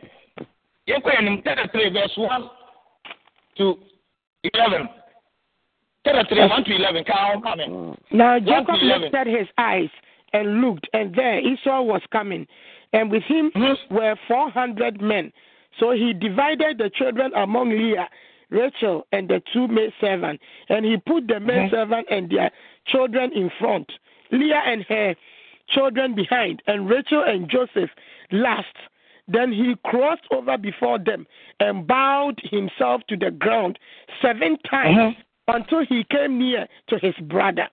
[0.85, 2.49] You can 33 verse 1
[3.57, 3.75] to
[4.53, 4.89] 11.
[6.05, 7.03] 33, 1 to 11.
[7.05, 7.97] Count, coming.
[8.11, 9.01] Now Jacob to eleven.
[9.03, 9.89] lifted his eyes
[10.33, 12.45] and looked, and there Esau was coming,
[12.93, 13.77] and with him Mhm.
[13.91, 15.31] were four hundred men.
[15.79, 18.09] So he divided the children among Leah,
[18.49, 22.51] Rachel, and the two maidservants, and he put the maidservant and their
[22.87, 23.89] children in front,
[24.31, 25.15] Leah and her
[25.69, 27.89] children behind, and Rachel and Joseph
[28.31, 28.75] last.
[29.27, 31.27] Then he crossed over before them
[31.59, 33.77] and bowed himself to the ground
[34.21, 35.57] seven times uh-huh.
[35.59, 37.67] until he came near to his brother.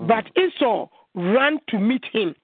[0.00, 0.06] Mm.
[0.06, 2.36] But Esau ran to meet him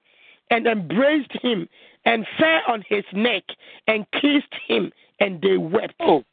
[0.51, 1.69] and embraced him
[2.05, 3.43] and fell on his neck
[3.87, 5.95] and kissed him, and they wept.
[6.01, 6.23] Oh.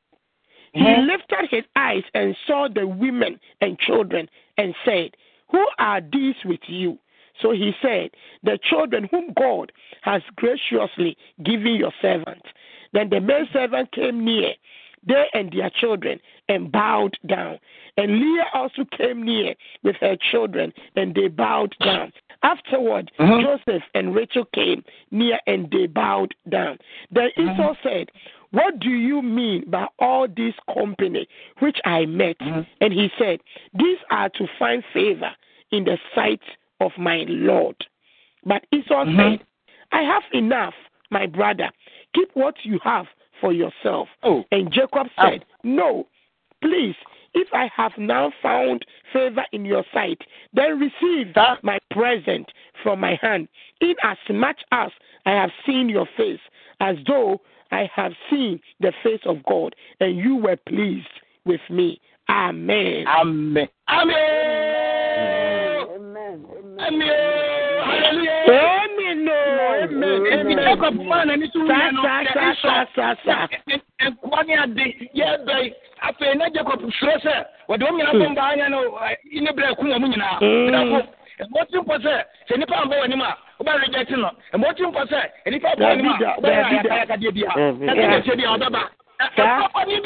[0.73, 5.13] He lifted his eyes and saw the women and children and said,
[5.51, 6.99] Who are these with you?
[7.41, 8.11] So he said,
[8.43, 9.73] The children whom God
[10.03, 12.43] has graciously given your servant.
[12.93, 14.55] Then the maid servant came near,
[15.07, 16.19] they and their children,
[16.49, 17.59] and bowed down.
[17.97, 22.13] And Leah also came near with her children, and they bowed down.
[22.43, 23.41] Afterward, uh-huh.
[23.43, 26.79] Joseph and Rachel came near, and they bowed down.
[27.11, 27.53] Then uh-huh.
[27.53, 28.11] Esau said,
[28.51, 31.29] What do you mean by all this company
[31.61, 32.37] which I met?
[32.41, 32.63] Uh-huh.
[32.81, 33.41] And he said,
[33.75, 35.31] These are to find favor
[35.71, 36.41] in the sight
[36.81, 37.77] of my Lord.
[38.45, 39.19] But Esau mm-hmm.
[39.19, 39.47] said,
[39.93, 40.75] I have enough,
[41.11, 41.71] my brother.
[42.15, 43.07] Keep what you have
[43.41, 44.09] for yourself.
[44.23, 44.45] Oh.
[44.51, 45.31] And Jacob ah.
[45.31, 46.07] said, No,
[46.63, 46.95] please,
[47.35, 50.21] if I have now found favor in your sight,
[50.53, 51.59] then receive ah.
[51.63, 52.51] my present
[52.83, 53.49] from my hand,
[53.81, 54.91] inasmuch as
[55.25, 56.41] I have seen your face,
[56.81, 61.09] as though I have seen the face of God, and you were pleased
[61.45, 62.01] with me.
[62.29, 63.07] Amen.
[63.07, 63.69] Amen.
[63.89, 64.86] Amen.
[66.79, 67.09] Amen.
[68.67, 70.57] Amen.
[70.65, 71.47] Jacob man ẹni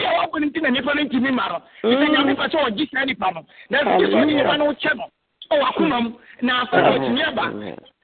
[0.07, 0.51] a wabɔ ne
[5.51, 6.11] ɔwɔ akoma mu
[6.43, 7.45] na afɔ ɔtumi aba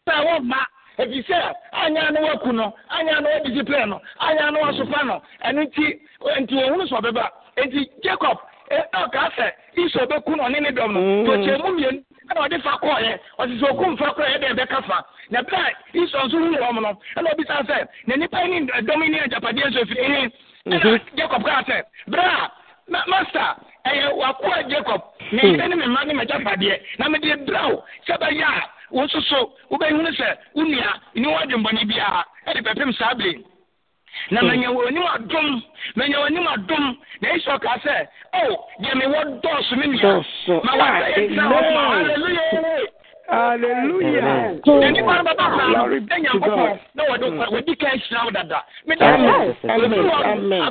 [0.06, 0.66] sɛ
[0.98, 5.62] efi sɛ anya no waku no anya no wadisipline no anya no wasofa no ɛno
[5.66, 6.00] nti
[6.40, 7.28] nti ohun sɔ bɛba
[7.64, 8.38] nti jacob
[8.70, 11.00] ɛka sɛ iso bɛku no ɔne ne dɔm no
[11.36, 14.82] tɔkyɛ mu mmienu ɛna ɔde fa kɔɔyɛ ɔsi sɛ okum fa kɔɔ yɛ dɛ bɛka
[14.86, 15.04] fa.
[15.30, 19.02] Na a iso nso hu wɔm no ɛna obisa sɛ na nipa yi ne dɔm
[19.04, 20.32] yi ne agyapadeɛ nso efiri
[20.66, 22.50] ɛna jacob kaa sɛ bere a
[22.88, 23.54] ma master
[23.86, 28.18] ɛyɛ wakoa jacob na yɛde ne me mma ne m'agyapadeɛ na mede brɛ wo sɛ
[28.20, 33.14] bɛyɛ a wo nso so wobɛhunu sɛ wo nua ne wɔadwembɔne biara ɛde bɛpem saa
[33.14, 33.34] bere
[34.30, 35.62] na manya wɔ anim adom
[35.96, 40.64] manya wɔ anim adom na esau kaa sɛ o deɛ mewɔ dɔɔso me nua Dɔɔso.
[40.64, 42.06] ma wɔsɛ yɛtena hɔ ma Amen.
[42.06, 42.86] halleluya
[43.28, 44.22] Hallelujah.
[44.22, 46.78] na nipa no bɛba saa no Glory na to God.
[46.94, 49.56] na wɔde wɔdi ka ahyira wo dada meda Amen.
[49.64, 50.10] Amen.
[50.24, 50.62] Amen.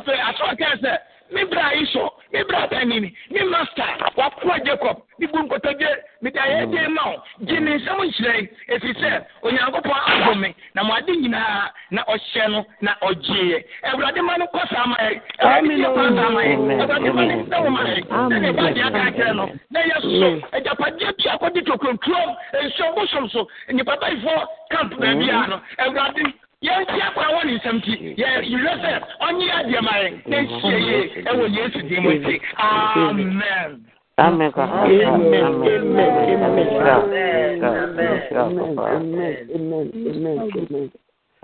[1.31, 5.87] Me bra yi so me bra bɛni ni me master wakoa jacob me bu nkotodwe
[6.21, 10.93] mede ayɛdeɛ ma wo gye ne nsɛm nhyerɛn ɛfiri sɛ onyankopɔn abɔ me na mo
[10.93, 16.15] ade nyinaa na ɔhyɛ no na ɔgyeeɛ awurade ma no kɔ saa ma yɛ awurade
[16.15, 19.45] saa ma yɛ awurade ma no nsɛ wo ma yɛ sɛdeɛ ɛbaade aka kyerɛ no
[19.71, 25.47] na yɛ so agyapadeɛ bi akɔde tokonturom nsuo bosom so nnipa bayifoɔ camp baabi a
[25.47, 26.33] no awurade
[26.67, 28.91] yɛnti akora wɔ ne nsɛm ti yɛyerɛ sɛ
[29.27, 30.99] ɔnye adeɛ ma yɛn na nhyie yie
[31.29, 33.81] ɛwɔ yesu din mu nti amen
[34.17, 34.53] Amen.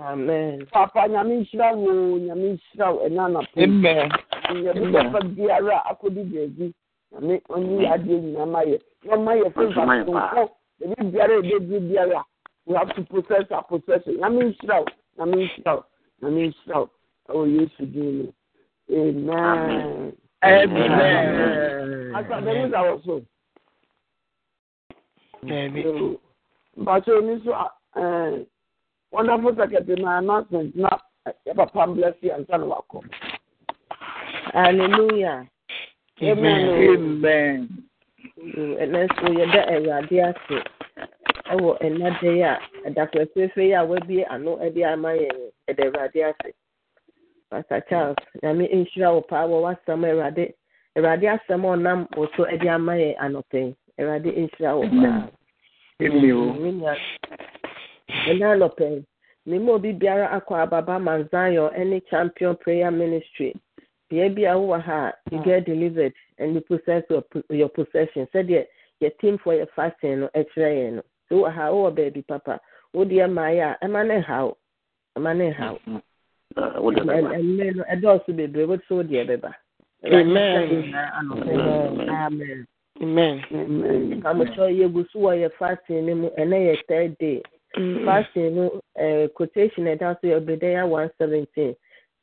[0.00, 0.66] Amen.
[0.72, 3.62] Papa nyame nhyira wo nyame nhyira wo ɛna anapɔ.
[3.62, 4.08] Amen.
[4.54, 6.74] Nyame papa biara akɔdi baabi
[7.12, 8.78] nyame ɔnye adeɛ nyinaa ma yɛ.
[9.04, 10.48] Na ɔma yɛ fɛ nfa
[10.82, 12.24] ebi biara ebedi biara
[12.66, 14.16] we have to process our possession.
[14.16, 14.86] Nyame nhyira wo
[15.18, 15.84] nyame nhyira wo
[16.22, 16.90] nyame nhyira wo
[17.28, 18.32] ɛwɔ Yesu din mu.
[18.90, 20.12] Amen.
[20.42, 22.14] Amen.
[22.14, 23.22] Asa dɛm nsa wɔ so.
[25.44, 26.18] Amen.
[26.76, 27.52] Mpatsɔ ni so
[27.96, 28.46] ɛɛ
[29.12, 30.88] wonderful secretary na announcement na
[31.46, 33.04] yɛ papa bless you ansa na wakɔ.
[34.52, 35.48] Hallelujah.
[36.22, 36.68] Amen.
[36.94, 37.88] Amen.
[38.38, 40.64] Ɛnɛ nso yɛda Awurade ase
[41.50, 45.84] ɛwɔ ɛnna de yi a ɛdakora fefe yi a wabie ano de ama yɛn ɛda
[45.86, 46.52] Awurade ase.
[47.50, 50.54] Pastor Charles, nyame nhyira wo paa wɔ w'asɛm Awurade
[50.96, 53.76] Awurade asɛm ɔnam wo so de ama yɛn anɔpɛ yi.
[53.98, 55.28] Awurade nhyira wo paa.
[56.00, 56.96] Amen.
[58.28, 59.04] Ɛnna anɔpɛ yi,
[59.46, 63.54] mema obi biara akɔ ababa man Zion ne champion prayer ministry.
[64.08, 68.26] Bea bi a wowɔ ha a you get delivered and you possess your, your possession.
[68.34, 68.66] Sɛdeɛ
[69.02, 71.02] yɛ team for yɛ fasting no ɛkyerɛ yɛn no.
[71.32, 72.60] Sɛ wowɔ ha wowɔ baabi papa.
[72.94, 74.54] Wodeɛ mmaayɛ a ɛma ne nhaw.
[75.16, 75.78] Ɛma ne nhaw.
[76.56, 79.54] Ɛnnɛ no ɛdɔɔso bebree wote sɛ wodeɛ bɛba.
[80.04, 80.94] Amen.
[82.10, 82.66] Amen.
[83.00, 84.22] Amen.
[84.22, 87.42] Amekyɛ yɛgu so wɔ yɛ fasting no mu ɛnɛ yɛ third day.
[88.04, 91.74] Fasting no uh, quotation ɛda so yɛ Obadiah one seventeen.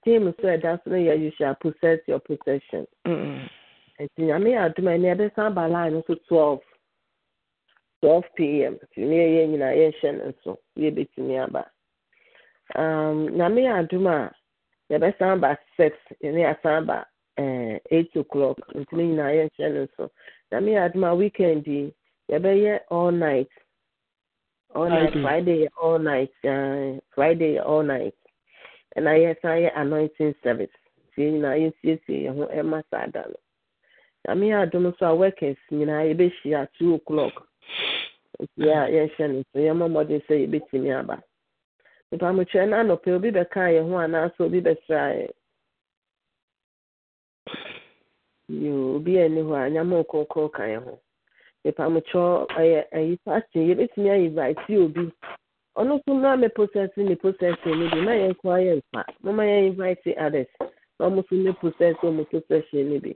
[0.06, 2.86] Team so ɛda so no yɛ you shall possess your possession.
[3.08, 6.60] Nti nyame yɛ adum a ɛnɛ yɛbɛsan aba line no so twelve.
[8.02, 8.76] Twelve pm.
[8.76, 11.66] Nti ne yɛ nyinaa yɛnhyɛ no nso yɛbɛtumi aba.
[12.76, 14.34] Um, nyame yɛ a
[14.92, 17.06] yɛbɛsan aba six ne yɛasan aba
[17.38, 18.58] uh, eight o'clock.
[18.76, 20.10] Nti ne nyinaa yɛnhyɛ no nso.
[20.52, 21.94] Nyame yɛ adum a weekend yi
[22.32, 23.50] yɛbɛyɛ all night.
[24.76, 28.14] all night friday yɛ all night uh, friday yɛ all night
[28.98, 30.70] ɛna yɛsan yɛ anointing service
[31.16, 33.40] tie nyinaa yɛnsiesie yɛn ho ɛma saa da no
[34.28, 37.48] nyame yɛ adom nso a workers nyinaa yɛbɛhyia two o'clock
[38.38, 41.18] nti a yɛnhyɛ no nso yɛmmɔ mmɔden sɛ yɛbɛtumi aba.
[42.12, 45.32] Nipamokyerɛ no anɔpɛ obi bɛkaa yɛn ho anaasɛ obi bɛsra yɛn
[48.50, 51.00] yo obi a ɛni hɔ a nyame nkronkron ka yɛn ho.
[51.66, 55.12] Nipamukyɛ ɛyɛ ɛyi fasting yɛbɛtumi ayi invite obi.
[55.78, 59.44] Ɔno nso na mɛ process ne process ne bi na yɛn kɔ ayɛ nfa mama
[59.44, 60.48] yɛn invite others
[61.00, 63.14] na ɔmo nso ne process ɔmo process ne bi.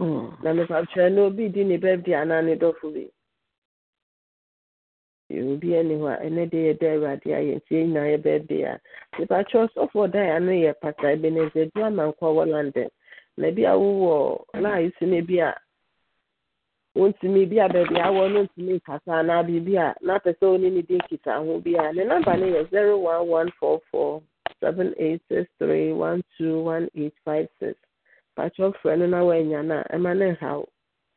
[0.00, 3.10] Na nipamukyɛ na obi di ne birthday anaa ne dɔfo bi.
[5.40, 8.62] Obi ɛni hɔ a ɛnɛ de yɛ dɛ awurade ayɛ nti yɛn nyinaa yɛ birthday
[8.62, 8.80] a
[9.18, 11.06] nipamukyɛ sɔfo ɔda yɛ ano yɛ pata.
[11.12, 12.88] Ebenezer du amankwa wɔ london.
[13.36, 15.54] Na bi awowɔ laayi so na bi a
[16.96, 20.82] wontumi bi a baabi awɔ no ntumi nkasa anaa biribi a n'apɛ sɛ ɔne ne
[20.82, 24.22] di nkita ho bi a ne namba no yɛ zero one one four four
[24.60, 27.78] seven eight six three one two one eight five six.
[28.36, 30.66] Patro frɛ no na wanya no a ɛma ne nhaw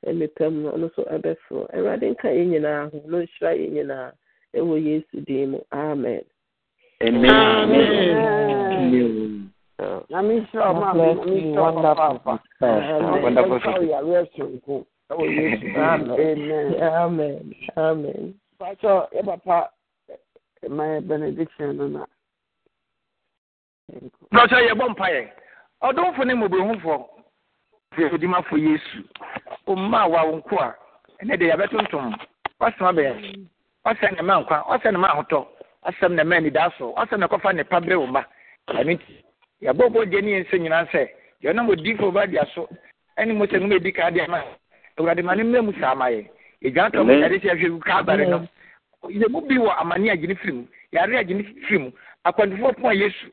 [0.05, 2.97] ɛmepɛ mu ɔno nso ɛbɛforo awurade nka yɛn nyinaa ho.
[3.05, 4.11] No nhyira yɛn nyinaa.
[4.55, 5.59] Ɛwɔ yesu din mu.
[5.71, 6.23] Amen.
[7.01, 7.29] Amen.
[15.77, 16.81] Amen.
[16.81, 17.55] Amen.
[17.77, 18.33] Amen.
[18.57, 19.69] Pastor, Papa,
[20.69, 22.09] my benediction on that.
[24.31, 25.31] Pastor, you're a bomb fire.
[25.81, 27.07] I don't for name of the home for
[27.97, 28.81] the Dima for Jesus.
[29.67, 29.75] Yɛ.
[29.75, 30.05] Ne fìdímafo Yesu.
[30.05, 30.75] Omma a nko a
[31.21, 32.15] ɛnɛ de yɛbɛtontom.
[32.59, 33.47] Wasɛm abɛyɛ.
[33.85, 34.67] Wasɛm ne ma nkwa.
[34.67, 35.47] Wasɛm ne ma ahotɔ.
[35.85, 36.93] Wasɛm ne ma anidaso.
[36.95, 38.23] Wasɛm ne kɔfa nipa bere wo ma.
[38.69, 39.23] Ɛno nti
[39.61, 41.09] yɛbɔ bɔ gye ne yɛn nsa nyinaa sɛ
[41.43, 42.67] yɛnam odifo ba dia so
[43.17, 44.41] ɛne mo sɛ ŋuma edi ka adeɛ ma
[44.97, 46.25] awurade ma ne mmerɛ mu saa ma yɛ
[46.61, 48.47] egyina tɔ mo yɛde sɛ yɛhwɛ kaa bare no
[49.09, 51.91] yɛ mu bi wɔ amane a gyene firi mu yɛare a gyene firi mu
[52.25, 53.27] akwantufoɔ pɔn yesu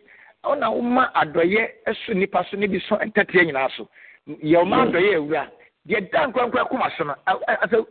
[0.45, 3.89] ɔna woma adɔyɛ ɛso nipa so ne bi so ntateɛ nyinaa so
[4.29, 5.51] yɛ ɔma adɔyɛ awura
[5.89, 7.15] deɛ da nkorankora koma so no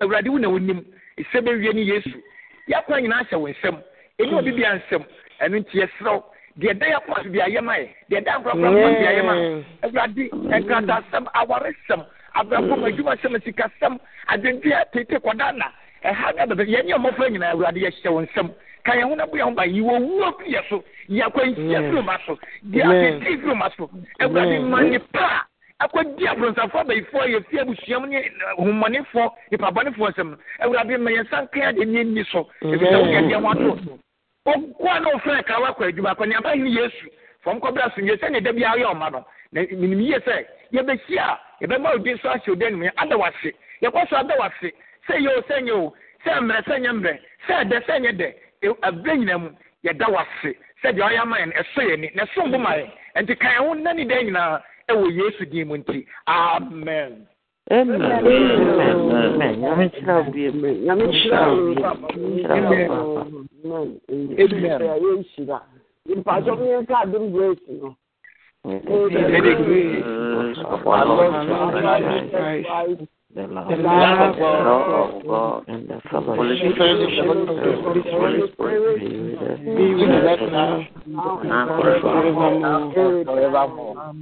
[0.01, 0.83] awurade wo na wonim.
[1.19, 2.21] Ɛsɛ bɛwie ne yesu.
[2.69, 3.77] Yɛakora nyinaa hyɛ wo nsɛm.
[4.19, 5.03] Ɛne obi bia nsɛm.
[5.41, 6.23] Ɛno nti yɛserɛw
[6.59, 7.89] deɛ da yɛkoma so bi ayɛ ma yɛ.
[8.09, 9.33] Deɛ da nkorankora koma so bi ayɛ ma
[9.83, 12.05] awurade nkratasɛm awaresɛm
[12.35, 13.99] abrabɔm adwumasɛm sikasɛm
[14.29, 15.65] adwendwe tete kɔda na
[16.05, 18.49] ɛha na bɛbɛ yɛn nyɛ mmɔfra nyinaa awurade yɛhyɛ wɔn nsam
[18.83, 19.65] ka yɛn ho na boyɛ ho ba.
[19.67, 20.83] Yi wɔ wuo fi yɛ so.
[21.09, 22.37] Yɛ akwanhyia firi ma so.
[22.63, 23.89] Di apeti firi ma so.
[24.21, 25.45] Awurade ma nipa a
[25.83, 28.19] akɔdi aborɔnsafo abayifoɔ yɛ fi abusuam ne
[28.57, 30.37] homɔnefoɔ nipabɔnefoɔ nsɛm no.
[30.61, 32.47] Awurade ma yɛn nsa nkan ade ne nni so.
[32.61, 33.99] Efisɛ woyɛ deɛ ho ato.
[34.47, 37.07] Ɔkoa na ɔfrɛ kawa akɔ adwuma akɔ neaba hene yesu.
[37.43, 39.25] Fam kɔbra so nyɛ sɛne da biara yɛ ɔma no.
[39.51, 44.09] Na menim yie sɛ yɛbɛhyia a yɛbɛma odi nso ahyɛ odi anim ada wase yɛkɔ
[44.09, 44.71] so ada wase
[45.07, 45.93] sɛ yɛ o sɛ nyɛ o.
[46.25, 47.19] Sɛ mmerɛ sɛ nyɛ mmerɛ.
[47.47, 48.33] Sɛ ɛdɛ sɛ nyɛ dɛ.
[48.83, 49.49] Abirɛ nyina mu
[49.83, 52.89] yɛda wase sɛ deɛ ɔyɛ ama yɛn ɛsɔ yɛn ni na ɛso bo ma yɛn.
[53.15, 57.27] Nti kan ho nna ne dan nyinaa ɛwɔ yesu din mu nti amen.
[57.71, 58.01] Amen.
[58.01, 59.53] Amen.
[59.61, 60.41] Nyame kyerɛ wo bi.
[60.85, 61.81] Nyame kyerɛ wo bi.
[62.49, 62.89] Amen.
[64.41, 64.79] Amen.
[66.07, 66.51] Mpatɔ
[73.35, 75.07] mi yɛn ká adum grace the grace of our Lord Jesus Christ the love, the
[75.07, 80.39] love of God, and the fellowship of the Holy Spirit be with us.
[81.07, 81.65] Now and
[83.25, 84.13] forevermore.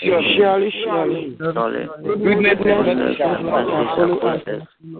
[0.00, 4.42] Surely, surely, goodness and mercy shall follow us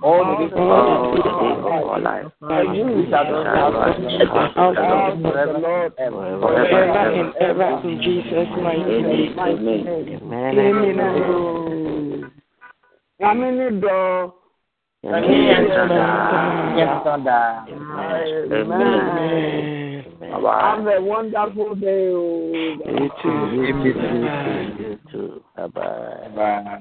[0.03, 2.27] all the days of our life.
[2.41, 7.69] We shall dwell in the house of the Lord forever and ever.
[7.83, 9.39] in Jesus' mighty name.
[10.23, 10.59] Amen.
[10.59, 11.80] Amen.
[13.21, 13.47] Nyame
[13.83, 13.97] dɔ.
[15.05, 15.57] Nyame yɛ
[17.05, 17.37] dada.
[18.51, 19.01] Amen.
[20.43, 22.09] Have a wonderful day.
[22.13, 22.79] Oh.
[22.87, 23.41] You too.
[23.61, 23.99] You too.
[24.81, 25.31] You too.
[25.57, 26.29] Bye bye.
[26.37, 26.81] Bye.